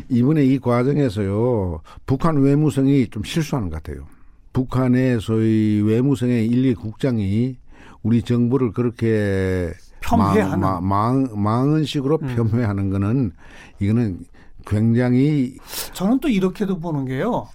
이번에 0.10 0.46
이 0.46 0.58
과정에서요 0.60 1.82
북한 2.06 2.38
외무성이 2.42 3.08
좀 3.10 3.24
실수하는 3.24 3.70
것 3.70 3.82
같아요. 3.84 4.06
북한의 4.54 5.20
소위 5.20 5.82
외무성의 5.82 6.48
일개 6.48 6.74
국장이 6.76 7.58
우리 8.04 8.22
정부를 8.22 8.72
그렇게 8.72 9.72
폄훼하는. 10.02 10.60
망, 10.60 10.86
망, 10.86 11.30
망은 11.36 11.86
식으로 11.86 12.20
음. 12.22 12.36
폄훼하는 12.52 12.90
거는 12.90 13.32
이거는 13.80 14.26
굉장히 14.66 15.58
저는 15.94 16.20
또 16.20 16.28
이렇게도 16.28 16.80
보는 16.80 17.06
게요. 17.06 17.48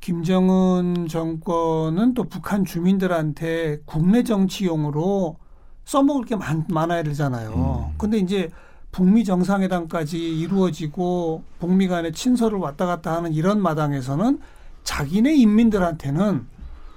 김정은 0.00 1.08
정권은 1.08 2.14
또 2.14 2.24
북한 2.24 2.64
주민들한테 2.64 3.80
국내 3.84 4.22
정치용으로 4.22 5.36
써먹을 5.84 6.24
게 6.24 6.36
많, 6.36 6.64
많아야 6.68 7.02
되잖아요. 7.02 7.92
근데 7.98 8.18
이제 8.18 8.50
북미 8.92 9.24
정상회담까지 9.24 10.18
이루어지고 10.38 11.42
북미 11.58 11.86
간의 11.88 12.12
친서를 12.12 12.58
왔다 12.58 12.86
갔다 12.86 13.14
하는 13.14 13.32
이런 13.32 13.60
마당에서는 13.60 14.40
자기네 14.84 15.34
인민들한테는 15.34 16.46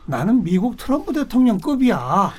나는 0.06 0.44
미국 0.44 0.78
트럼프 0.78 1.14
대통령급이야. 1.14 2.32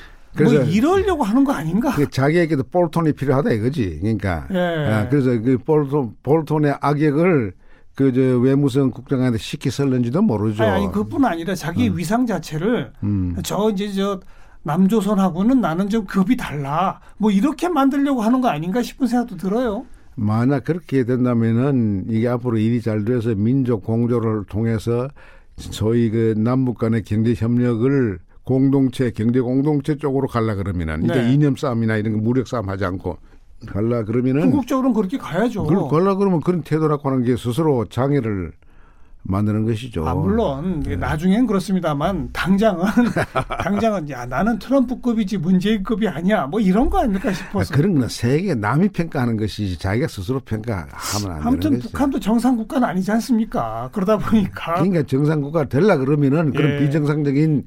뭐 0.43 0.51
그래서 0.51 0.63
이러려고 0.69 1.23
하는 1.23 1.43
거 1.43 1.53
아닌가? 1.53 1.93
그 1.95 2.09
자기에게도 2.09 2.63
볼톤이 2.71 3.13
필요하다 3.13 3.51
이거지. 3.51 3.99
그러니까 4.01 4.47
예. 4.51 4.57
아, 4.57 5.09
그래서 5.09 5.29
그 5.41 5.57
볼톤 5.57 6.15
볼톤의 6.23 6.75
악역을 6.81 7.53
그저 7.95 8.19
외무성 8.39 8.91
국장한테 8.91 9.37
시키 9.37 9.69
설는지도 9.69 10.21
모르죠. 10.21 10.63
아니, 10.63 10.71
아니 10.85 10.91
그뿐 10.91 11.23
아니라 11.23 11.55
자기 11.55 11.89
위상 11.95 12.25
자체를 12.25 12.91
음. 13.03 13.35
저 13.43 13.69
이제 13.71 13.91
저 13.93 14.19
남조선하고는 14.63 15.61
나는 15.61 15.89
좀 15.89 16.05
급이 16.05 16.35
달라. 16.35 16.99
뭐 17.17 17.31
이렇게 17.31 17.69
만들려고 17.69 18.21
하는 18.21 18.41
거 18.41 18.49
아닌가 18.49 18.81
싶은 18.81 19.07
생각도 19.07 19.37
들어요. 19.37 19.85
만약 20.15 20.63
그렇게 20.63 21.05
된다면은 21.05 22.05
이게 22.09 22.27
앞으로 22.27 22.57
일이 22.57 22.81
잘 22.81 23.05
돼서 23.05 23.35
민족 23.35 23.83
공조를 23.83 24.45
통해서 24.45 25.07
저희 25.57 26.09
그 26.09 26.33
남북 26.37 26.77
간의 26.77 27.03
경제 27.03 27.33
협력을 27.33 28.19
공동체 28.45 29.11
경제 29.11 29.41
공동체 29.41 29.97
쪽으로 29.97 30.27
갈라 30.27 30.55
그러면은 30.55 31.01
네. 31.01 31.33
이념 31.33 31.55
싸움이나 31.55 31.97
이런 31.97 32.13
거 32.13 32.19
무력 32.19 32.47
싸움 32.47 32.69
하지 32.69 32.85
않고 32.85 33.17
갈라 33.67 34.03
그러면은 34.03 34.41
궁극적으로는 34.41 34.93
그렇게 34.93 35.17
가야죠. 35.17 35.63
그걸 35.63 35.89
갈라 35.89 36.15
그러면 36.15 36.39
그런 36.39 36.61
태도라고 36.61 37.09
하는 37.09 37.23
게 37.23 37.35
스스로 37.35 37.85
장애를 37.85 38.53
만드는 39.27 39.65
것이죠. 39.65 40.07
아, 40.07 40.13
물론 40.13 40.81
네. 40.81 40.95
나중엔 40.95 41.47
그렇습니다만 41.47 42.29
당장은 42.31 42.85
당장은 43.63 44.07
야 44.11 44.27
나는 44.27 44.59
트럼프급이지 44.59 45.39
문재인급이 45.39 46.07
아니야. 46.07 46.45
뭐 46.45 46.59
이런 46.59 46.91
거 46.91 46.99
아닐까 46.99 47.29
아, 47.29 47.33
싶어서. 47.33 47.73
그런 47.73 47.97
건 47.97 48.07
세계 48.07 48.53
남이 48.53 48.89
평가하는 48.89 49.37
것이지 49.37 49.79
자기가 49.79 50.07
스스로 50.07 50.39
평가하면 50.41 50.91
안 51.27 51.41
아무튼 51.41 51.59
되는 51.59 51.77
거죠. 51.79 51.89
북한도 51.89 52.19
정상 52.19 52.55
국가는 52.55 52.87
아니지 52.87 53.11
않습니까? 53.13 53.89
그러다 53.91 54.17
보니까 54.17 54.75
그러니까 54.75 55.01
정상 55.03 55.41
국가 55.41 55.63
되려 55.63 55.97
그러면은 55.97 56.53
그런 56.53 56.73
예. 56.73 56.79
비정상적인 56.85 57.65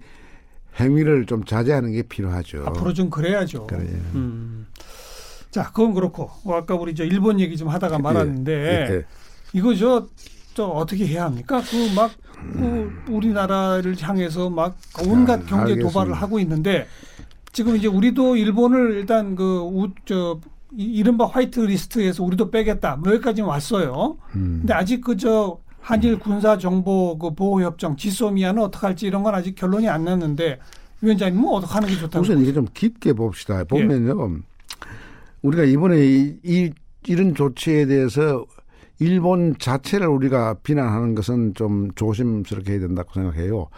행위를 0.81 1.27
좀 1.27 1.45
자제하는 1.45 1.93
게 1.93 2.03
필요하죠. 2.03 2.65
앞으로 2.67 2.93
좀 2.95 3.11
그래야죠. 3.11 3.67
그래요. 3.67 3.99
음. 4.15 4.67
자, 5.51 5.71
그건 5.73 5.95
그렇고 5.95 6.31
뭐 6.45 6.57
아까 6.57 6.75
우리 6.75 6.95
저 6.95 7.05
일본 7.05 7.41
얘기 7.41 7.57
좀 7.57 7.69
하다가 7.69 7.99
말았는데 7.99 8.53
예, 8.53 8.95
예. 8.95 9.05
이거 9.53 9.75
저, 9.75 10.07
저 10.55 10.65
어떻게 10.67 11.07
해야 11.07 11.25
합니까? 11.25 11.63
그막그 11.63 13.05
우리나라를 13.09 13.97
향해서 14.01 14.51
막 14.51 14.77
온갖 15.07 15.41
아, 15.41 15.47
경제 15.47 15.73
알겠습니다. 15.73 15.89
도발을 15.89 16.13
하고 16.13 16.39
있는데 16.41 16.87
지금 17.53 17.77
이제 17.77 17.89
우리도 17.89 18.37
일본을 18.37 18.93
일단 18.97 19.35
그저 19.35 20.39
이른바 20.77 21.27
white 21.27 21.61
list에서 21.61 22.23
우리도 22.23 22.51
빼겠다. 22.51 22.97
뭐 22.97 23.13
여기까지 23.15 23.41
왔어요. 23.43 24.19
음. 24.37 24.59
근데 24.61 24.75
아직 24.75 25.01
그 25.01 25.17
저 25.17 25.59
한일 25.89 26.19
군사 26.19 26.59
정보 26.59 27.17
그 27.19 27.35
보호 27.35 27.63
협정 27.63 27.97
지소미아는 27.97 28.63
어떻게 28.63 28.87
할지 28.87 29.07
이런 29.07 29.23
건 29.23 29.35
아직 29.35 29.55
결론이 29.55 29.89
안 29.89 30.05
났는데 30.05 30.59
위원장님은 31.01 31.49
어떻게 31.49 31.73
하는 31.73 31.89
게 31.89 31.95
좋다고? 31.95 32.23
우선 32.23 32.43
이게 32.43 32.53
좀 32.53 32.67
깊게 32.75 33.11
예. 33.11 33.13
봅시다. 33.15 33.65
보면요, 33.65 34.41
우리가 35.41 35.65
이번에 35.65 35.97
이, 36.05 36.37
이 36.45 36.71
이런 37.07 37.35
조치에 37.35 37.87
대해서 37.87 38.45
일본 38.99 39.57
자체를 39.59 40.09
우리가 40.09 40.57
비난하는 40.63 41.15
것은 41.15 41.55
좀 41.55 41.91
조심스럽게 41.95 42.73
해야 42.73 42.81
된다고 42.81 43.11
생각해요. 43.15 43.69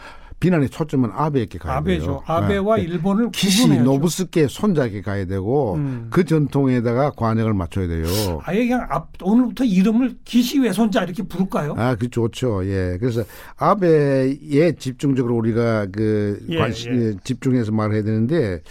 비난의 0.40 0.70
초점은 0.70 1.10
아베에게 1.12 1.58
가야 1.58 1.76
아베죠. 1.76 2.04
돼요. 2.06 2.22
아베와 2.24 2.76
네. 2.76 2.82
일본을 2.84 3.30
기시 3.30 3.62
구분해야죠. 3.62 3.90
노부스케 3.90 4.46
손자에게 4.48 5.02
가야 5.02 5.26
되고 5.26 5.74
음. 5.74 6.06
그 6.10 6.24
전통에다가 6.24 7.10
과녁을 7.10 7.52
맞춰야 7.52 7.86
돼요. 7.86 8.06
아예 8.44 8.66
그냥 8.66 8.86
앞, 8.90 9.10
오늘부터 9.22 9.64
이름을 9.64 10.16
기시 10.24 10.58
외손자 10.60 11.02
이렇게 11.04 11.22
부를까요? 11.22 11.74
아, 11.76 11.94
그 11.94 12.08
좋죠. 12.08 12.64
예. 12.64 12.96
그래서 12.98 13.22
아베에 13.58 14.72
집중적으로 14.78 15.36
우리가 15.36 15.86
그 15.92 16.40
예, 16.48 16.58
관심 16.58 16.94
예. 16.94 17.06
예, 17.08 17.14
집중해서 17.22 17.72
말해야 17.72 18.02
되는데 18.02 18.62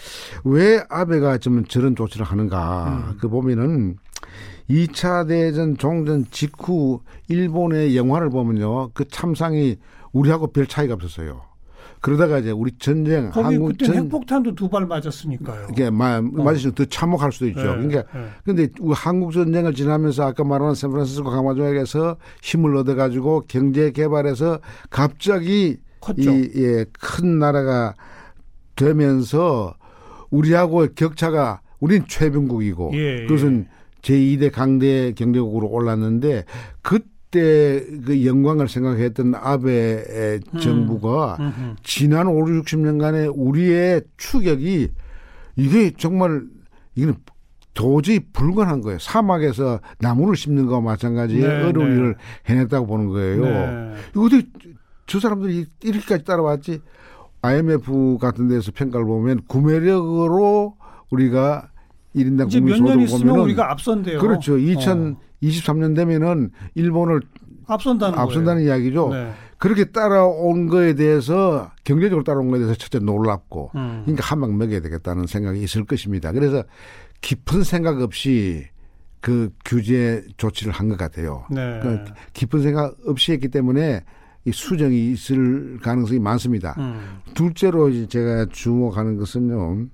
왜 0.43 0.83
아베가 0.89 1.37
좀 1.37 1.63
저런 1.65 1.95
조치를 1.95 2.25
하는가? 2.25 3.11
음. 3.11 3.17
그 3.21 3.29
보면은 3.29 3.97
2차 4.71 5.27
대전 5.27 5.77
종전 5.77 6.25
직후 6.31 7.01
일본의 7.27 7.95
영화를 7.95 8.29
보면요. 8.31 8.89
그 8.93 9.07
참상이 9.07 9.77
우리하고 10.11 10.47
별 10.51 10.65
차이가 10.65 10.95
없었어요. 10.95 11.48
그러다가 12.01 12.39
이제 12.39 12.51
우리 12.51 12.71
전쟁 12.77 13.29
거기 13.29 13.55
한국 13.55 13.67
그때 13.69 13.85
전 13.85 13.95
핵폭탄도 13.95 14.55
두 14.55 14.69
발 14.69 14.85
맞았으니까요. 14.85 15.67
이게 15.71 15.89
마, 15.89 16.21
맞으시면 16.21 16.75
더 16.75 16.85
참혹할 16.85 17.31
수도 17.31 17.47
있죠. 17.47 17.59
예, 17.59 17.63
그러니까 17.65 17.99
예. 18.15 18.25
근데 18.45 18.67
우리 18.79 18.93
한국 18.93 19.31
전쟁을 19.33 19.73
지나면서 19.73 20.23
아까 20.23 20.43
말한 20.43 20.75
샌프란시스코 20.75 21.29
강화 21.29 21.53
조약에서 21.55 22.17
힘을 22.41 22.75
얻어 22.77 22.95
가지고 22.95 23.43
경제 23.47 23.91
개발해서 23.91 24.59
갑자기 24.89 25.77
컸죠. 25.99 26.31
이 26.31 26.51
예, 26.55 26.85
큰 26.99 27.39
나라가 27.39 27.93
되면서 28.75 29.75
우리하고 30.29 30.87
격차가 30.95 31.61
우린 31.79 32.03
최병국이고 32.07 32.91
예, 32.93 33.25
그것은 33.25 33.67
제2대 34.01 34.51
강대 34.51 35.11
경제국으로 35.13 35.67
올랐는데 35.67 36.45
그 36.81 36.99
그때 37.29 37.85
그 38.05 38.25
영광을 38.25 38.67
생각했던 38.67 39.35
아베 39.35 40.41
음. 40.53 40.59
정부가 40.59 41.37
음. 41.39 41.45
음, 41.45 41.53
음. 41.57 41.75
지난 41.83 42.27
5, 42.27 42.33
60년간의 42.45 43.31
우리의 43.35 44.01
추격이 44.17 44.89
이게 45.55 45.91
정말 45.95 46.43
이건 46.95 47.15
도저히 47.75 48.19
불가능한 48.33 48.81
거예요. 48.81 48.99
사막에서 48.99 49.79
나무를 49.99 50.35
심는 50.35 50.65
거와 50.65 50.81
마찬가지의 50.81 51.41
네, 51.41 51.63
어려운 51.63 51.89
네. 51.89 51.95
일을 51.95 52.15
해냈다고 52.47 52.87
보는 52.87 53.07
거예요. 53.09 53.41
네. 53.43 53.93
어떻게 54.17 54.47
저 55.05 55.19
사람들이 55.19 55.65
이렇게까지 55.83 56.23
따라왔지? 56.23 56.81
IMF 57.41 58.17
같은 58.19 58.49
데서 58.49 58.71
평가를 58.73 59.05
보면 59.05 59.41
구매력으로 59.47 60.75
우리가 61.11 61.69
1인당 62.15 62.51
국민 62.51 62.75
소득 62.75 63.25
보면 63.25 63.39
우리가 63.43 63.71
앞선데요. 63.71 64.19
그렇죠. 64.19 64.57
2000 64.57 65.28
23년 65.41 65.95
되면은 65.95 66.51
일본을 66.75 67.21
앞선다는, 67.67 68.17
앞선다는 68.17 68.63
거예요. 68.63 68.69
이야기죠. 68.77 69.09
네. 69.13 69.31
그렇게 69.57 69.85
따라온 69.85 70.67
거에 70.67 70.93
대해서 70.95 71.71
경제적으로 71.83 72.23
따라온 72.23 72.49
거에 72.49 72.59
대해서 72.59 72.75
첫째 72.75 72.99
놀랍고 72.99 73.71
음. 73.75 74.01
그러니까 74.05 74.25
한방 74.25 74.57
먹여야 74.57 74.79
되겠다는 74.81 75.27
생각이 75.27 75.61
있을 75.61 75.83
것입니다. 75.85 76.31
그래서 76.31 76.63
깊은 77.21 77.63
생각 77.63 78.01
없이 78.01 78.65
그 79.21 79.49
규제 79.65 80.23
조치를 80.37 80.71
한 80.71 80.87
것 80.89 80.97
같아요. 80.97 81.45
네. 81.51 81.79
그 81.83 81.99
깊은 82.33 82.61
생각 82.61 82.95
없이 83.05 83.33
했기 83.33 83.49
때문에 83.49 84.03
이 84.45 84.51
수정이 84.53 85.11
있을 85.11 85.77
가능성이 85.83 86.19
많습니다. 86.19 86.73
음. 86.79 87.19
둘째로 87.33 88.07
제가 88.07 88.45
주목하는 88.51 89.17
것은요. 89.17 89.87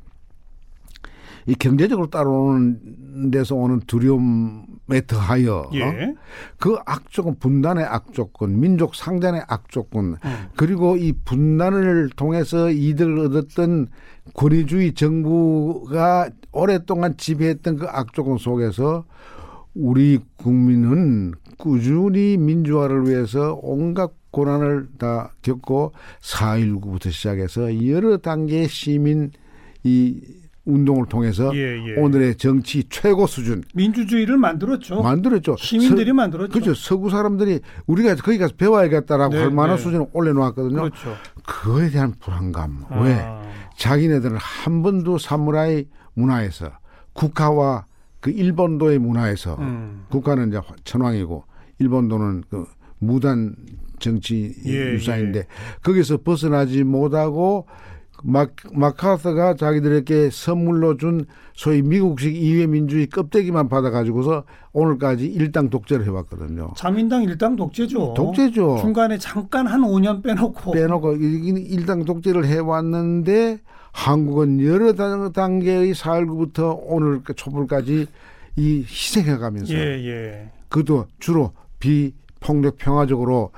이 1.47 1.53
경제적으로 1.53 2.09
따라오는 2.09 3.31
데서 3.31 3.55
오는 3.55 3.79
두려움에 3.81 5.05
더하여 5.07 5.69
예. 5.73 6.15
그 6.59 6.77
악조건 6.85 7.37
분단의 7.39 7.85
악조건 7.85 8.59
민족 8.59 8.95
상단의 8.95 9.43
악조건 9.47 10.17
음. 10.23 10.35
그리고 10.55 10.97
이 10.97 11.13
분단을 11.13 12.09
통해서 12.15 12.71
이득을 12.71 13.19
얻었던 13.19 13.87
권위주의 14.33 14.93
정부가 14.93 16.29
오랫동안 16.51 17.15
지배했던 17.15 17.77
그 17.77 17.85
악조건 17.87 18.39
속에서 18.39 19.05
우리 19.75 20.19
국민은 20.37 21.33
꾸준히 21.57 22.37
민주화를 22.37 23.07
위해서 23.07 23.59
온갖 23.61 24.11
고난을 24.31 24.87
다 24.97 25.33
겪고 25.43 25.93
4.19부터 26.21 27.11
시작해서 27.11 27.87
여러 27.87 28.17
단계의 28.17 28.67
시민 28.67 29.31
이 29.83 30.19
운동을 30.65 31.05
통해서 31.07 31.55
예, 31.55 31.77
예. 31.89 31.95
오늘의 31.95 32.35
정치 32.37 32.83
최고 32.89 33.27
수준 33.27 33.63
민주주의를 33.75 34.37
만들었죠. 34.37 35.01
만들었죠. 35.01 35.55
시민들이 35.57 36.07
서- 36.09 36.13
만들었죠. 36.15 36.51
그렇죠. 36.51 36.73
서구 36.73 37.09
사람들이 37.09 37.59
우리가 37.85 38.15
거기 38.15 38.37
가서 38.39 38.55
배워야겠다라고 38.55 39.33
네, 39.35 39.41
할 39.41 39.51
만한 39.51 39.77
네. 39.77 39.83
수준을 39.83 40.07
올려놓았거든요. 40.11 40.75
그렇죠. 40.75 41.15
그거에 41.45 41.89
대한 41.89 42.13
불안감. 42.19 42.83
왜? 43.03 43.13
아, 43.13 43.41
자기네들은 43.77 44.37
한 44.37 44.81
번도 44.81 45.19
사무라이 45.19 45.85
문화에서 46.15 46.71
국가와 47.13 47.85
그 48.19 48.31
일본도의 48.31 48.97
문화에서 48.99 49.55
음. 49.59 50.05
국가는 50.09 50.47
이제 50.47 50.59
천황이고 50.83 51.43
일본도는 51.77 52.43
그 52.49 52.65
무단 52.97 53.55
정치 53.99 54.53
예, 54.65 54.93
유산인데 54.93 55.45
거기서 55.83 56.17
벗어나지 56.17 56.83
못하고 56.83 57.67
막 58.27 58.53
마카서가 58.73 59.53
자기들에게 59.55 60.31
선물로 60.31 60.97
준 60.97 61.25
소위 61.53 61.83
미국식 61.83 62.35
이회 62.35 62.65
민주주의 62.65 63.07
껍데기만 63.07 63.69
받아가지고서 63.69 64.43
오늘까지 64.73 65.27
일당 65.27 65.69
독재를 65.69 66.05
해왔거든요. 66.07 66.73
자민당 66.75 67.21
일당 67.23 67.55
독재죠. 67.55 68.15
독재죠. 68.15 68.77
중간에 68.81 69.19
잠깐 69.19 69.67
한 69.67 69.81
5년 69.81 70.23
빼놓고 70.23 70.71
빼놓고 70.71 71.17
일당 71.17 72.03
독재를 72.03 72.45
해왔는데 72.45 73.59
한국은 73.91 74.59
여러 74.65 74.93
단- 74.93 75.31
단계의 75.31 75.93
4.19부터 75.93 76.79
오늘 76.81 77.21
그 77.23 77.35
촛불까지 77.35 78.07
이 78.57 78.85
희생해가면서 78.87 79.73
예, 79.73 79.77
예. 79.77 80.49
그도 80.69 81.05
주로 81.19 81.51
비폭력 81.79 82.77
평화적으로 82.77 83.51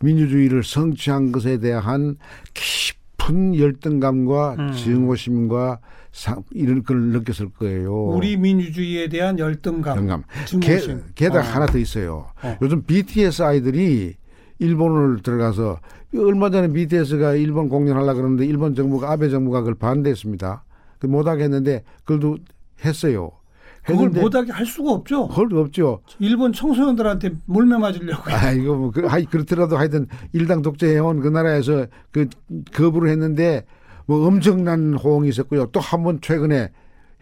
민주주의를 0.00 0.62
성취한 0.64 1.32
것에 1.32 1.58
대한 1.58 2.16
깊 2.54 2.95
은 3.28 3.56
열등감과 3.58 4.56
음. 4.58 4.72
증오심과 4.72 5.80
사- 6.12 6.36
이런 6.52 6.84
걸 6.84 7.00
느꼈을 7.10 7.48
거예요. 7.50 7.92
우리 8.08 8.36
민주주의에 8.36 9.08
대한 9.08 9.38
열등감. 9.38 10.22
게, 10.60 10.78
증오심. 10.78 11.02
게 11.14 11.28
다가 11.28 11.40
어. 11.40 11.42
하나 11.42 11.66
더 11.66 11.78
있어요. 11.78 12.28
어. 12.42 12.56
요즘 12.62 12.82
BTS 12.84 13.42
아이들이 13.42 14.14
일본을 14.58 15.22
들어가서 15.22 15.80
얼마 16.16 16.50
전에 16.50 16.68
BTS가 16.72 17.34
일본 17.34 17.68
공연하려고 17.68 18.14
그러는데 18.18 18.46
일본 18.46 18.74
정부가 18.74 19.10
아베 19.12 19.28
정부가 19.28 19.60
그걸 19.60 19.74
반대했습니다. 19.74 20.64
그 20.98 21.06
못하게 21.06 21.44
했는데 21.44 21.82
그걸도 22.04 22.38
했어요. 22.84 23.32
그걸 23.86 24.10
못하게 24.10 24.52
할 24.52 24.66
수가 24.66 24.90
없죠. 24.92 25.26
헐 25.26 25.52
없죠. 25.54 26.00
일본 26.18 26.52
청소년들한테 26.52 27.32
몰매 27.46 27.76
맞으려고. 27.78 28.22
아, 28.30 28.50
이거 28.52 28.74
뭐, 28.74 28.90
그, 28.90 29.02
하이, 29.06 29.24
그렇더라도 29.24 29.76
하여튼 29.76 30.06
일당 30.32 30.62
독재해온 30.62 31.20
그 31.20 31.28
나라에서 31.28 31.86
그 32.10 32.28
거부를 32.74 33.10
했는데 33.10 33.64
뭐 34.06 34.26
엄청난 34.26 34.94
호응이 34.94 35.28
있었고요. 35.28 35.66
또 35.66 35.80
한 35.80 36.02
번 36.02 36.20
최근에 36.20 36.70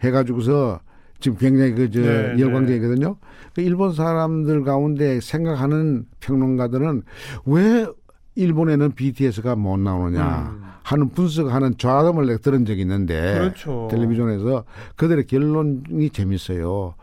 해가지고서 0.03 0.79
지금 1.19 1.37
굉장히 1.37 1.73
그, 1.73 1.89
저, 1.91 2.01
네, 2.01 2.35
열광적이거든요. 2.39 3.17
그 3.53 3.61
일본 3.61 3.93
사람들 3.93 4.63
가운데 4.63 5.19
생각하는 5.21 6.05
평론가들은 6.19 7.03
왜 7.45 7.85
일본에는 8.35 8.91
BTS가 8.91 9.55
못 9.55 9.77
나오느냐 9.77 10.49
음. 10.51 10.61
하는 10.83 11.09
분석하는 11.09 11.77
좌담을 11.77 12.37
들은 12.39 12.65
적이 12.65 12.81
있는데 12.81 13.33
그렇죠. 13.39 13.87
텔레비전에서 13.89 14.65
그들의 14.97 15.25
결론이 15.27 16.09
재밌어요. 16.11 16.95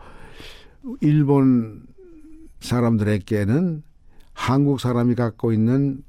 일본 1.01 1.83
사람들에게는 2.59 3.83
한국 4.33 4.79
사람이 4.79 5.15
갖고 5.15 5.51
있는 5.51 6.03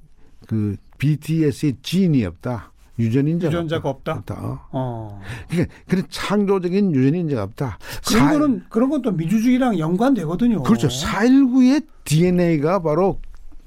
그 0.46 0.76
BTS의 0.98 1.76
지인이 1.82 2.24
없다. 2.24 2.72
유전인자가 2.98 3.52
유전자가 3.52 3.88
없다. 3.88 4.12
없다. 4.18 4.68
어. 4.70 5.20
그러니까 5.48 5.74
그런 5.88 6.04
창조적인 6.08 6.94
유전인자가 6.94 7.42
없다. 7.42 7.78
그런 8.06 8.20
사- 8.26 8.32
거는 8.32 8.62
그런 8.68 8.88
건 8.90 9.02
또 9.02 9.10
민주주의랑 9.10 9.78
연관되거든요. 9.80 10.62
그렇죠. 10.62 10.86
4.19의 10.88 11.84
DNA가 12.04 12.80
바로 12.82 13.18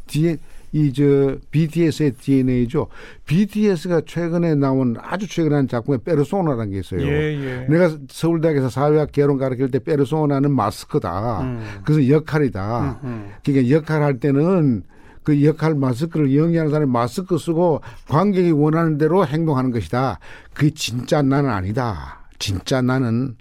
D, 0.08 0.38
이 0.74 0.92
저 0.92 1.38
BTS의 1.52 2.12
DNA죠. 2.14 2.88
BTS가 3.26 4.02
최근에 4.06 4.56
나온 4.56 4.96
아주 5.00 5.28
최근에 5.28 5.56
한 5.56 5.68
작품에 5.68 6.00
페르소나라는 6.04 6.72
게 6.72 6.80
있어요. 6.80 7.02
예, 7.02 7.34
예. 7.36 7.66
내가 7.70 7.98
서울대학에서 8.10 8.70
사회학 8.70 9.12
개론 9.12 9.38
가르칠 9.38 9.72
때 9.72 9.80
페르소나는 9.80 10.52
마스크다. 10.52 11.42
음. 11.42 11.64
그래서 11.86 12.10
역할이다. 12.10 13.00
음, 13.04 13.08
음. 13.08 13.30
그러니까 13.44 13.76
역할 13.76 14.02
할 14.04 14.20
때는 14.20 14.84
그 15.24 15.44
역할 15.44 15.76
마스크를 15.76 16.36
영위하는 16.36 16.72
사람이 16.72 16.92
마스크 16.92 17.38
쓰고 17.38 17.82
관객이 18.08 18.52
원하는 18.52 18.98
대로 18.98 19.26
행동하는 19.26 19.72
것이다. 19.72 20.20
그게 20.54 20.70
진짜 20.72 21.22
나는 21.22 21.50
아니다. 21.50 22.28
진짜 22.40 22.82
나는 22.82 23.36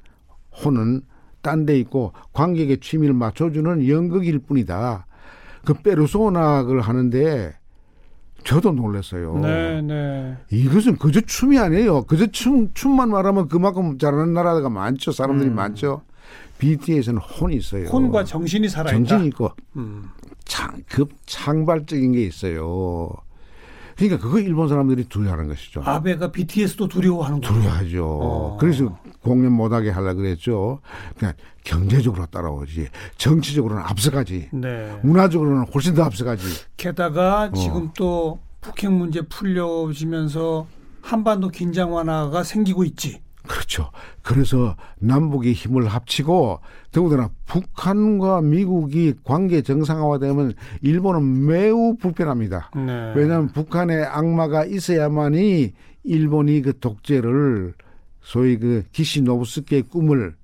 혼은 0.65 1.03
딴 1.43 1.65
데 1.65 1.79
있고 1.79 2.13
관객의 2.33 2.79
취미를 2.81 3.15
맞춰주는 3.15 3.87
연극일 3.89 4.41
뿐이다. 4.41 5.06
그 5.67 5.75
페르소나를 5.75 6.81
하는데 6.81 7.53
저도 8.45 8.71
놀랐어요. 8.71 9.37
네, 9.39 9.83
네. 9.83 10.37
이것은 10.51 10.97
그저 10.97 11.21
춤이 11.21 11.59
아니에요. 11.59 12.05
그저 12.05 12.29
춤, 12.29 12.73
춤만 12.73 13.11
말하면 13.11 13.49
그만큼 13.49 13.99
잘하는 13.99 14.33
나라가 14.33 14.71
많죠. 14.71 15.11
사람들이 15.11 15.51
많죠. 15.51 16.03
BTS는 16.59 17.19
혼이 17.19 17.57
있어요. 17.57 17.89
혼과 17.89 18.25
정신이 18.25 18.69
살아있다. 18.69 18.97
정신이 18.97 19.29
있고 19.29 19.51
음. 19.77 20.11
창, 20.45 20.73
급 20.89 21.11
창발적인 21.27 22.13
게 22.13 22.23
있어요. 22.23 23.11
그러니까 23.97 24.19
그거 24.19 24.39
일본 24.39 24.69
사람들이 24.69 25.05
두려워하는 25.05 25.49
것이죠. 25.49 25.81
아베가 25.85 26.31
BTS도 26.31 26.89
두려워하는 26.89 27.41
거죠. 27.41 27.55
두려워하죠. 27.55 28.05
어. 28.05 28.57
그래서 28.61 28.99
공연 29.23 29.53
못하게 29.53 29.91
하려 29.91 30.15
그랬죠. 30.15 30.81
그냥 31.19 31.35
경제적으로 31.65 32.27
따라오지, 32.27 32.89
정치적으로는 33.17 33.83
앞서가지, 33.83 34.51
네. 34.53 34.99
문화적으로는 35.03 35.67
훨씬 35.75 35.95
더 35.95 36.05
앞서가지. 36.05 36.45
게다가 36.77 37.45
어. 37.45 37.53
지금 37.53 37.91
또 37.97 38.39
북핵 38.61 38.93
문제 38.93 39.23
풀려지면서 39.23 40.67
한반도 41.01 41.49
긴장 41.49 41.93
완화가 41.93 42.43
생기고 42.43 42.85
있지. 42.85 43.21
그렇죠. 43.47 43.91
그래서 44.23 44.77
남북이 44.99 45.53
힘을 45.53 45.87
합치고 45.89 46.61
더군다나 46.93 47.31
북한과 47.47 48.43
미국이 48.43 49.15
관계 49.25 49.63
정상화되면 49.63 50.55
일본은 50.83 51.47
매우 51.47 51.97
불편합니다. 51.97 52.71
네. 52.75 53.13
왜냐하면 53.15 53.49
북한의 53.53 54.05
악마가 54.05 54.65
있어야만이 54.65 55.73
일본이 56.05 56.63
그 56.63 56.79
독재를 56.79 57.75
소위 58.23 58.59
그 58.59 58.83
기시 58.93 59.23
노부스키의 59.23 59.83
꿈을 59.83 60.35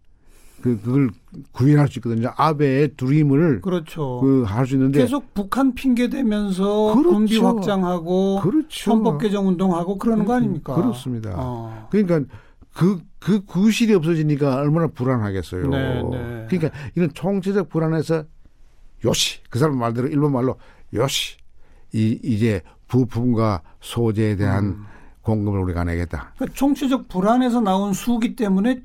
그 0.61 0.81
그걸 0.81 1.11
구현할 1.51 1.89
수 1.89 1.99
있거든요. 1.99 2.31
아베의 2.37 2.91
드림을 2.97 3.63
그렇죠. 3.63 4.21
그 4.21 4.45
할 4.45 4.65
수 4.67 4.75
있는데 4.75 5.01
계속 5.01 5.35
북한 5.35 5.75
핑계 5.75 6.09
대면서 6.09 6.95
그렇죠. 6.95 7.11
군비 7.11 7.39
확장하고 7.39 8.41
그렇죠. 8.43 8.93
헌법 8.93 9.19
개정 9.19 9.49
운동하고 9.49 9.99
그러는 9.99 10.25
거 10.25 10.35
아닙니까? 10.35 10.75
그렇습니다. 10.77 11.33
어. 11.35 11.89
그러니까 11.91 12.21
그, 12.75 13.01
그 13.19 13.45
구실이 13.45 13.95
없어지니까 13.95 14.57
얼마나 14.57 14.87
불안하겠어요. 14.87 15.69
네, 15.69 16.03
네. 16.03 16.47
그러니까 16.49 16.71
이런 16.95 17.13
총체적 17.13 17.69
불안에서 17.69 18.25
요시, 19.05 19.43
그 19.51 19.59
사람 19.59 19.79
말대로 19.79 20.09
일본 20.09 20.33
말로 20.33 20.57
요시, 20.95 21.37
이, 21.93 22.19
이제 22.23 22.63
부품과 22.89 23.63
소재에 23.81 24.37
대한 24.37 24.65
음. 24.65 24.85
공급을 25.23 25.61
우리가 25.61 25.85
내겠다. 25.85 26.33
그러니까 26.37 26.55
총체적 26.57 27.09
불안에서 27.09 27.61
나온 27.61 27.93
수기 27.93 28.35
때문에 28.37 28.83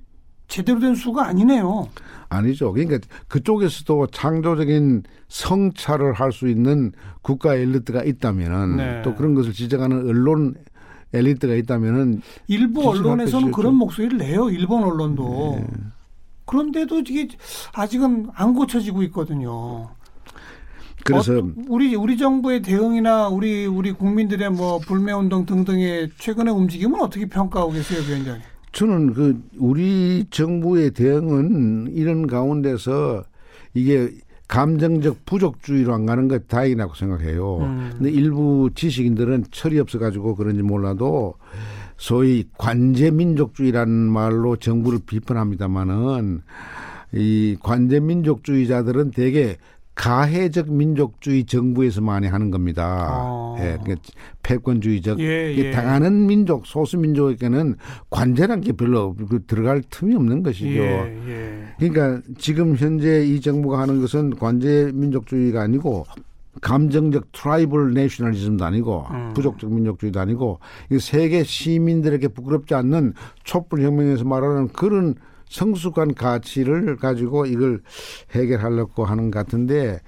제대로 0.47 0.79
된 0.79 0.95
수가 0.95 1.27
아니네요. 1.27 1.89
아니죠. 2.29 2.71
그러니까 2.71 2.99
그쪽에서도 3.27 4.07
창조적인 4.07 5.03
성찰을 5.27 6.13
할 6.13 6.31
수 6.31 6.47
있는 6.47 6.91
국가 7.21 7.55
엘리트가 7.55 8.03
있다면은 8.03 8.77
네. 8.77 9.01
또 9.03 9.15
그런 9.15 9.33
것을 9.33 9.53
지적하는 9.53 10.07
언론 10.09 10.55
엘리트가 11.14 11.55
있다면은 11.55 12.22
일부 12.47 12.89
언론에서는 12.89 13.51
그런. 13.51 13.76
목소리를 13.76 14.18
내요. 14.18 14.49
일본 14.49 14.84
언론도. 14.84 15.66
그런데도 16.45 16.99
이게 16.99 17.28
아직은 17.74 18.30
안 18.34 18.53
고쳐지고 18.53 19.03
있거든요. 19.03 19.89
그래서 21.03 21.38
어, 21.38 21.51
우리 21.68 21.95
우리 21.95 22.18
정부의 22.18 22.62
대응이나 22.62 23.30
우리 23.30 23.66
우리 23.66 23.91
국민들의 23.93 24.49
뭐 24.51 24.80
불매 24.80 25.14
운동 25.14 25.45
등등의 25.45 26.12
최근의 26.18 26.53
움직임은 26.53 26.99
어떻게 27.01 27.28
평가하고 27.28 27.72
계세요, 27.72 28.01
위원장님? 28.08 28.41
저는 28.74 29.14
그 29.14 29.41
우리 29.58 30.26
정부의 30.30 30.91
대응은 30.91 31.93
이런 31.93 32.28
가운데서 32.28 33.24
이게 33.74 34.12
감정적 34.47 35.25
부족주의로 35.25 35.93
안 35.93 36.05
가는 36.05 36.27
것 36.27 36.47
다행이라고 36.47 36.93
생각해요. 36.95 37.57
음. 37.59 37.89
근데 37.93 38.11
일부 38.11 38.69
지식인들은 38.73 39.45
철이 39.51 39.79
없어 39.79 39.99
가지고 39.99 40.35
그런지 40.35 40.61
몰라도 40.61 41.35
소위 41.97 42.45
관제 42.57 43.11
민족주의라는 43.11 43.91
말로 43.93 44.55
정부를 44.55 44.99
비판합니다마는 45.05 46.41
이 47.13 47.57
관제 47.61 47.99
민족주의자들은 47.99 49.11
대개 49.11 49.57
가해적 49.97 50.71
민족주의 50.71 51.43
정부에서 51.43 52.01
많이 52.01 52.27
하는 52.27 52.51
겁니다. 52.51 53.09
어. 53.11 53.57
예, 53.59 53.77
그러니까 53.81 53.95
패권주의적 54.43 55.19
예, 55.19 55.55
예. 55.57 55.71
당하는 55.71 56.27
민족 56.27 56.67
소수 56.67 56.99
민족에게는 56.99 57.75
관제란 58.11 58.61
게 58.61 58.73
별로 58.73 59.15
그 59.15 59.43
들어갈 59.47 59.81
틈이 59.89 60.15
없는 60.15 60.43
것이죠. 60.43 60.69
예, 60.69 61.19
예. 61.27 61.63
그러니까 61.79 62.21
지금 62.37 62.75
현재 62.75 63.25
이 63.25 63.41
정부가 63.41 63.79
하는 63.79 63.99
것은 63.99 64.35
관제 64.35 64.91
민족주의가 64.93 65.63
아니고 65.63 66.05
감정적 66.61 67.31
트라이벌 67.31 67.95
내셔널리즘도 67.95 68.65
아니고 68.65 69.07
음. 69.09 69.31
부족적 69.33 69.73
민족주의도 69.73 70.19
아니고 70.19 70.59
이 70.91 70.99
세계 70.99 71.43
시민들에게 71.43 72.27
부끄럽지 72.29 72.75
않는 72.75 73.13
촛불 73.43 73.81
혁명에서 73.81 74.25
말하는 74.25 74.67
그런 74.67 75.15
성숙한 75.49 76.13
가치를 76.13 76.97
가지고 76.97 77.45
이걸 77.45 77.81
해결하려고 78.31 79.05
하는 79.05 79.31
것 79.31 79.39
같은데 79.39 79.99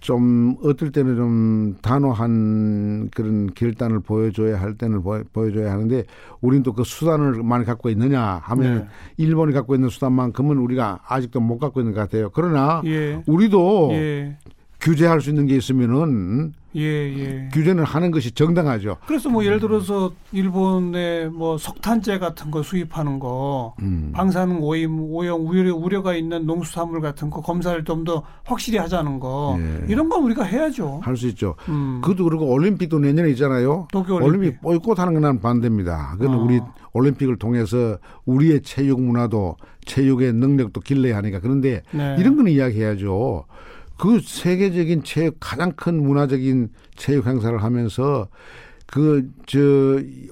좀 0.00 0.56
어떨 0.62 0.92
때는 0.92 1.16
좀 1.16 1.76
단호한 1.82 3.10
그런 3.14 3.52
결단을 3.54 4.00
보여줘야 4.00 4.60
할 4.60 4.74
때는 4.74 5.02
보여, 5.02 5.24
보여줘야 5.32 5.72
하는데 5.72 6.04
우리는 6.40 6.62
또그 6.62 6.84
수단을 6.84 7.42
많이 7.42 7.64
갖고 7.64 7.88
있느냐 7.90 8.40
하면 8.44 8.78
네. 8.78 8.86
일본이 9.16 9.52
갖고 9.52 9.74
있는 9.74 9.88
수단만큼은 9.88 10.58
우리가 10.58 11.00
아직도 11.08 11.40
못 11.40 11.58
갖고 11.58 11.80
있는 11.80 11.92
것 11.92 12.00
같아요. 12.00 12.30
그러나 12.32 12.82
예. 12.84 13.20
우리도 13.26 13.90
예. 13.92 14.36
규제할 14.80 15.20
수 15.20 15.30
있는 15.30 15.46
게 15.46 15.56
있으면은 15.56 16.52
예, 16.76 16.82
예. 16.82 17.48
규제는 17.52 17.84
하는 17.84 18.10
것이 18.10 18.30
정당하죠. 18.32 18.96
그래서 19.06 19.28
뭐 19.28 19.44
예를 19.44 19.58
들어서 19.60 20.12
일본의 20.32 21.30
뭐 21.30 21.58
석탄재 21.58 22.18
같은 22.18 22.50
거 22.50 22.62
수입하는 22.62 23.18
거 23.18 23.74
음. 23.82 24.12
방사능 24.14 24.62
오염, 24.62 25.00
오염 25.10 25.46
우려, 25.46 25.74
우려가 25.74 26.14
있는 26.14 26.46
농수산물 26.46 27.00
같은 27.00 27.30
거 27.30 27.40
검사를 27.40 27.82
좀 27.84 28.04
더 28.06 28.22
확실히 28.44 28.78
하자는 28.78 29.18
거 29.18 29.56
예. 29.58 29.84
이런 29.88 30.08
건 30.08 30.22
우리가 30.22 30.44
해야죠. 30.44 31.00
할 31.02 31.16
수 31.16 31.26
있죠. 31.28 31.56
음. 31.68 32.00
그것도 32.02 32.24
그리고 32.24 32.46
올림픽도 32.52 32.98
내년에 33.00 33.30
있잖아요. 33.30 33.88
도쿄 33.90 34.16
올림픽. 34.16 34.60
보이콧 34.60 34.98
하는 35.00 35.14
건 35.14 35.22
난 35.22 35.40
반대입니다. 35.40 36.16
그건 36.18 36.34
어. 36.34 36.44
우리 36.44 36.60
올림픽을 36.92 37.36
통해서 37.38 37.98
우리의 38.26 38.62
체육 38.62 39.00
문화도 39.00 39.56
체육의 39.86 40.34
능력도 40.34 40.80
길러야 40.82 41.16
하니까. 41.16 41.40
그런데 41.40 41.82
네. 41.90 42.16
이런 42.18 42.36
거는 42.36 42.52
이야기해야죠. 42.52 43.44
그 43.98 44.20
세계적인 44.20 45.02
체육 45.04 45.36
가장 45.40 45.72
큰 45.72 46.02
문화적인 46.02 46.68
체육 46.96 47.26
행사를 47.26 47.62
하면서 47.62 48.28
그 48.86 49.28
저 49.46 49.58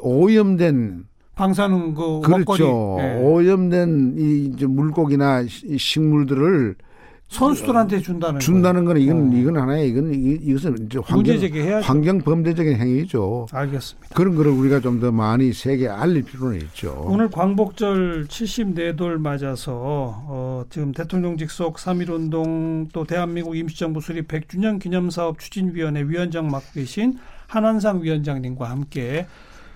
오염된 0.01 1.05
방사능 1.35 1.95
그 1.95 2.21
그렇죠. 2.21 2.97
예. 3.01 3.19
오염된 3.21 4.15
이 4.19 4.65
물고기나 4.67 5.45
시- 5.47 5.77
식물들을 5.77 6.77
선수들한테 7.35 8.01
준다는 8.01 8.41
준다는 8.41 8.85
거는 8.85 9.01
이건 9.01 9.33
어. 9.33 9.37
이건 9.37 9.57
하나의 9.59 9.89
이건 9.89 10.15
이- 10.15 10.39
이것은 10.43 10.87
이제. 10.87 10.99
환경. 11.05 11.81
환경 11.83 12.19
범죄적인 12.21 12.77
행위죠. 12.77 13.47
알겠습니다. 13.53 14.09
그런 14.15 14.35
거를 14.35 14.53
우리가 14.53 14.81
좀 14.81 15.01
더 15.01 15.11
많이 15.11 15.53
세계에 15.53 15.89
알릴 15.89 16.23
필요는 16.23 16.57
있죠. 16.63 17.05
오늘 17.07 17.29
광복절 17.31 18.27
74돌 18.29 19.19
맞아서 19.19 19.73
어, 20.27 20.65
지금 20.71 20.93
대통령 20.93 21.37
직 21.37 21.51
속 21.51 21.77
3.1 21.77 22.11
운동 22.11 22.89
또 22.93 23.05
대한민국 23.05 23.57
임시정부 23.57 24.01
수립 24.01 24.29
100주년 24.29 24.81
기념사업 24.81 25.39
추진위원회 25.39 26.03
위원장 26.05 26.49
맡고 26.49 26.67
계신 26.75 27.19
한한상 27.49 28.03
위원장님과 28.03 28.71
함께 28.71 29.27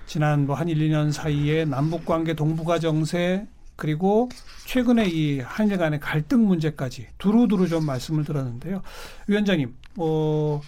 지난 0.06 0.46
뭐 0.46 0.56
한 0.56 0.68
1, 0.68 0.78
2년 0.78 1.12
사이에 1.12 1.64
남북 1.66 2.04
관계 2.06 2.34
동북아 2.34 2.78
정세 2.78 3.46
그리고 3.78 4.28
최근에 4.66 5.06
이 5.08 5.38
한일 5.38 5.78
간의 5.78 6.00
갈등 6.00 6.46
문제까지 6.46 7.06
두루두루 7.18 7.68
좀 7.68 7.86
말씀을 7.86 8.24
들었는데요. 8.24 8.82
위원장님, 9.28 9.72
어, 9.98 10.60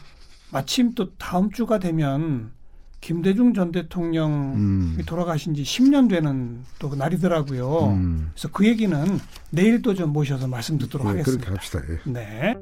마침 0.53 0.95
또 0.95 1.13
다음 1.17 1.51
주가 1.51 1.81
되면 1.81 2.53
김대중 3.01 3.53
전 3.53 3.73
대통령 3.73 4.55
음. 4.55 4.97
이 5.01 5.03
돌아가신 5.03 5.55
지 5.55 5.63
10년 5.65 6.09
되는 6.09 6.63
또 6.79 6.95
날이더라고요. 6.95 7.87
음. 7.89 8.31
그래서 8.33 8.49
그 8.53 8.65
얘기는 8.65 9.19
내일 9.51 9.83
또 9.83 9.93
좀 9.95 10.13
모셔서 10.13 10.47
말씀 10.47 10.79
듣도록 10.79 11.07
예, 11.09 11.11
하겠습니다. 11.11 11.47
그렇게 11.47 11.57
합시다. 11.59 11.81
예. 11.91 12.13
네. 12.13 12.57